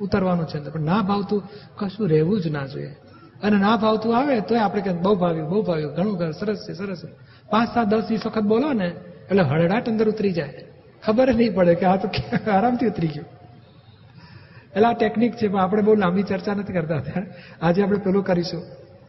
ઉતરવાનું 0.00 0.46
છે 0.46 0.70
પણ 0.70 0.80
ના 0.80 1.02
ભાવતું 1.02 1.42
કશું 1.76 2.08
રહેવું 2.08 2.40
જ 2.40 2.46
ના 2.46 2.66
જોઈએ. 2.66 2.96
અને 3.42 3.56
ના 3.58 3.76
ભાવતું 3.76 4.16
આવે 4.16 4.40
તો 4.40 4.56
આપણે 4.56 4.80
કે 4.80 4.92
બહુ 4.92 5.14
ભાવ્યું 5.14 5.48
બહુ 5.48 5.62
ભાવ્યું, 5.62 5.94
ઘણું 5.94 6.32
સરસ 6.32 6.56
છે, 6.68 6.72
સરસ 6.72 7.02
પાંચ, 7.50 7.74
સાત, 7.74 7.86
દસ, 7.86 8.02
વીસ 8.10 8.20
વખત 8.26 8.42
બોલો 8.42 8.72
ને, 8.72 8.86
એટલે 9.30 9.42
હળડાટ 9.42 9.88
અંદર 9.88 10.08
ઉતરી 10.08 10.32
જાય. 10.32 10.64
ખબર 11.06 11.34
નહીં 11.34 11.54
પડે 11.54 11.74
કે 11.74 11.86
આ 11.86 11.96
તો 11.96 12.08
આરામથી 12.50 12.86
ઉતરી 12.86 13.08
ગયું. 13.08 13.39
એટલે 14.76 14.86
આ 14.86 14.92
ટેકનિક 14.92 15.36
છે, 15.36 15.48
પણ 15.48 15.60
આપણે 15.60 15.82
બહુ 15.82 15.94
લાંબી 15.94 16.22
ચર્ચા 16.22 16.54
નથી 16.54 16.72
કરતા 16.72 16.96
અત્યારે. 16.96 17.26
આજે 17.62 17.82
આપણે 17.82 17.98
પેલું 17.98 18.24
કરીશું. 18.24 18.62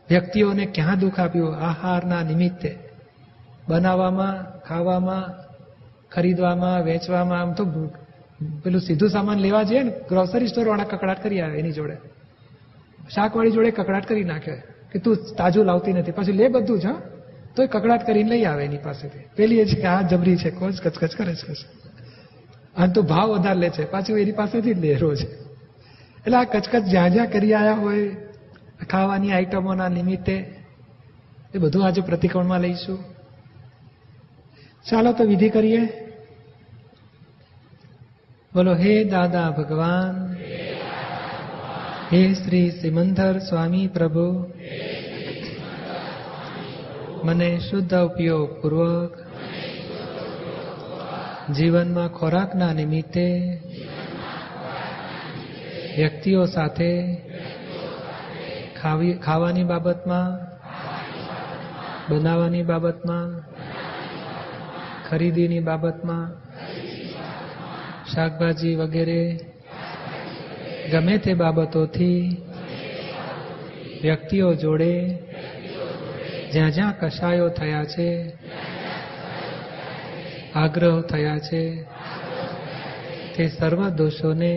વ્યક્તિઓને 0.10 0.66
ક્યાં 0.66 1.00
દુઃખ 1.00 1.20
આપ્યું? 1.20 1.56
આહારના 1.56 2.24
નિમિત્તે. 2.24 2.78
બનાવવામાં, 3.70 4.60
ખાવામાં, 4.60 5.24
ખરીદવામાં, 6.12 6.84
વેચવામાં, 6.84 7.42
આમ 7.42 7.54
તો 7.54 7.66
પેલું 8.64 8.82
સીધું 8.82 9.10
સામાન 9.10 9.40
લેવા 9.40 9.64
જઈએ 9.64 9.84
ને 9.84 9.92
ગ્રોસરી 10.10 10.48
સ્ટોરવાળા 10.48 10.84
કકડાટ 10.84 11.24
કરી 11.24 11.42
આવે 11.42 11.60
એની 11.60 11.72
જોડે. 11.72 11.98
શાકવાળી 13.14 13.52
જોડે 13.52 13.72
કકડાટ 13.72 14.06
કરી 14.06 14.24
નાખે. 14.24 14.56
કે 14.92 15.00
તું 15.00 15.18
તાજું 15.38 15.66
લાવતી 15.66 15.94
નથી. 15.94 16.12
પછી 16.12 16.32
લે 16.32 16.48
બધું 16.48 16.80
જ, 16.80 16.86
હા. 16.86 17.02
એ 17.64 17.68
કકડાટ 17.68 18.08
કરીને 18.08 18.30
લઈ 18.30 18.44
આવે 18.44 18.66
એની 18.66 18.78
પાસેથી. 18.78 19.20
પેલી 19.36 19.60
એ 19.60 19.66
છે 19.66 19.76
કે 19.76 19.88
આ 19.88 20.02
જબરી 20.02 20.38
છે 20.38 20.50
કોચ 20.50 20.82
કચકચ 20.82 21.16
કરે 21.16 21.36
છે 21.36 21.52
અને 22.78 22.94
તો 22.94 23.02
ભાવ 23.02 23.30
વધારે 23.30 23.60
લે 23.60 23.70
છે. 23.70 23.92
પાછું 23.92 24.20
એની 24.20 24.32
પાસેથી 24.32 24.74
જ 24.74 24.80
લે 24.80 24.94
રોજ. 24.94 25.18
એટલે 26.26 26.38
આ 26.38 26.44
કચકચ 26.44 26.84
જ્યાં 26.84 27.10
જ્યાં 27.10 27.32
કરી 27.32 27.54
આવ્યા 27.54 27.74
હોય 27.74 28.16
ખાવાની 28.90 29.32
આઈટમોના 29.32 29.88
નિમિત્તે 29.88 30.56
એ 31.56 31.58
બધું 31.58 31.86
આજે 31.86 32.02
પ્રતિકોણમાં 32.02 32.60
લઈશું. 32.60 33.00
ચાલો 34.90 35.12
તો 35.12 35.24
વિધિ 35.24 35.50
કરીએ. 35.50 35.82
બોલો, 38.54 38.76
હે 38.76 39.04
દાદા 39.04 39.50
ભગવાન, 39.50 40.36
હે 42.14 42.34
શ્રી 42.34 42.72
સિમંદર 42.72 43.40
સ્વામી 43.40 43.88
પ્રભુ, 43.88 44.52
મને 47.24 47.60
શુદ્ધ 47.60 47.94
ઉપયોગ 47.94 48.62
પૂર્વક, 48.62 49.14
જીવનમાં 51.52 52.10
ખોરાકના 52.10 52.74
નિમિત્તે 52.74 53.28
વ્યક્તિઓ 55.98 56.44
સાથે 56.46 56.92
ખાવી 58.82 59.16
ખાવાની 59.16 59.64
બાબતમાં, 59.64 60.32
બનાવવાની 62.10 62.64
બાબતમાં, 62.64 63.30
ખરીદીની 65.10 65.60
બાબતમાં, 65.60 66.28
શાકભાજી 68.14 68.76
વગેરે 68.76 69.22
ગમે 70.92 71.16
તે 71.18 71.34
બાબતોથી 71.36 72.22
વ્યક્તિઓ 74.02 74.50
જોડે 74.54 74.94
જ્યાં 76.54 76.72
જ્યાં 76.72 76.96
કશાયો 77.00 77.50
થયા 77.50 77.86
છે, 77.86 78.10
આગ્રહ 80.56 80.98
થયા 81.02 81.40
છે, 81.40 81.64
તે 83.36 83.44
સર્વ 83.50 83.82
દોષોને 83.90 84.54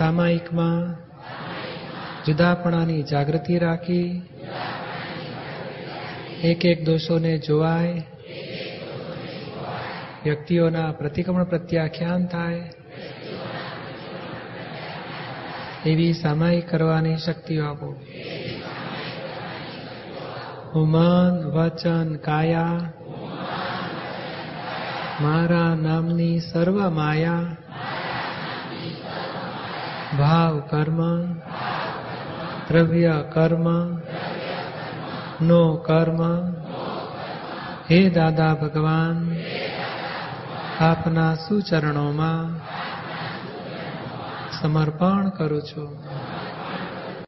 સામાયિકમાં 0.00 0.96
જુદાપણાની 2.26 3.02
જાગૃતિ 3.02 3.58
રાખી 3.58 4.22
એક 6.42 6.64
એક 6.64 6.78
દોષોને 6.86 7.32
જોવાય, 7.38 8.02
વ્યક્તિઓના 10.24 10.92
પ્રતિક્રમણ 10.92 11.44
પ્રત્યાખ્યાન 11.44 12.26
થાય, 12.26 12.64
એવી 15.86 16.12
સામાયિક 16.12 16.70
કરવાની 16.70 17.16
શક્તિઓ 17.16 17.62
આપો. 17.66 17.90
હું 20.74 20.88
મન 20.88 21.34
વચન 21.50 22.16
કાયા, 22.16 22.80
મારા 25.22 25.74
નામની 25.74 26.36
સર્વ 26.52 26.78
માયા 26.90 27.69
ભાવ 30.18 30.60
કર્મ 30.60 31.22
દ્રવ્ય 32.68 33.24
કર્મ 33.32 33.66
નો 35.42 35.76
કર્મ 35.76 36.20
હે 37.90 38.08
દાદા 38.10 38.54
ભગવાન 38.54 39.36
આપના 40.80 41.34
સુચરણોમાં 41.34 42.58
સમર્પણ 44.62 45.28
કરું 45.28 45.62
છું. 45.62 46.19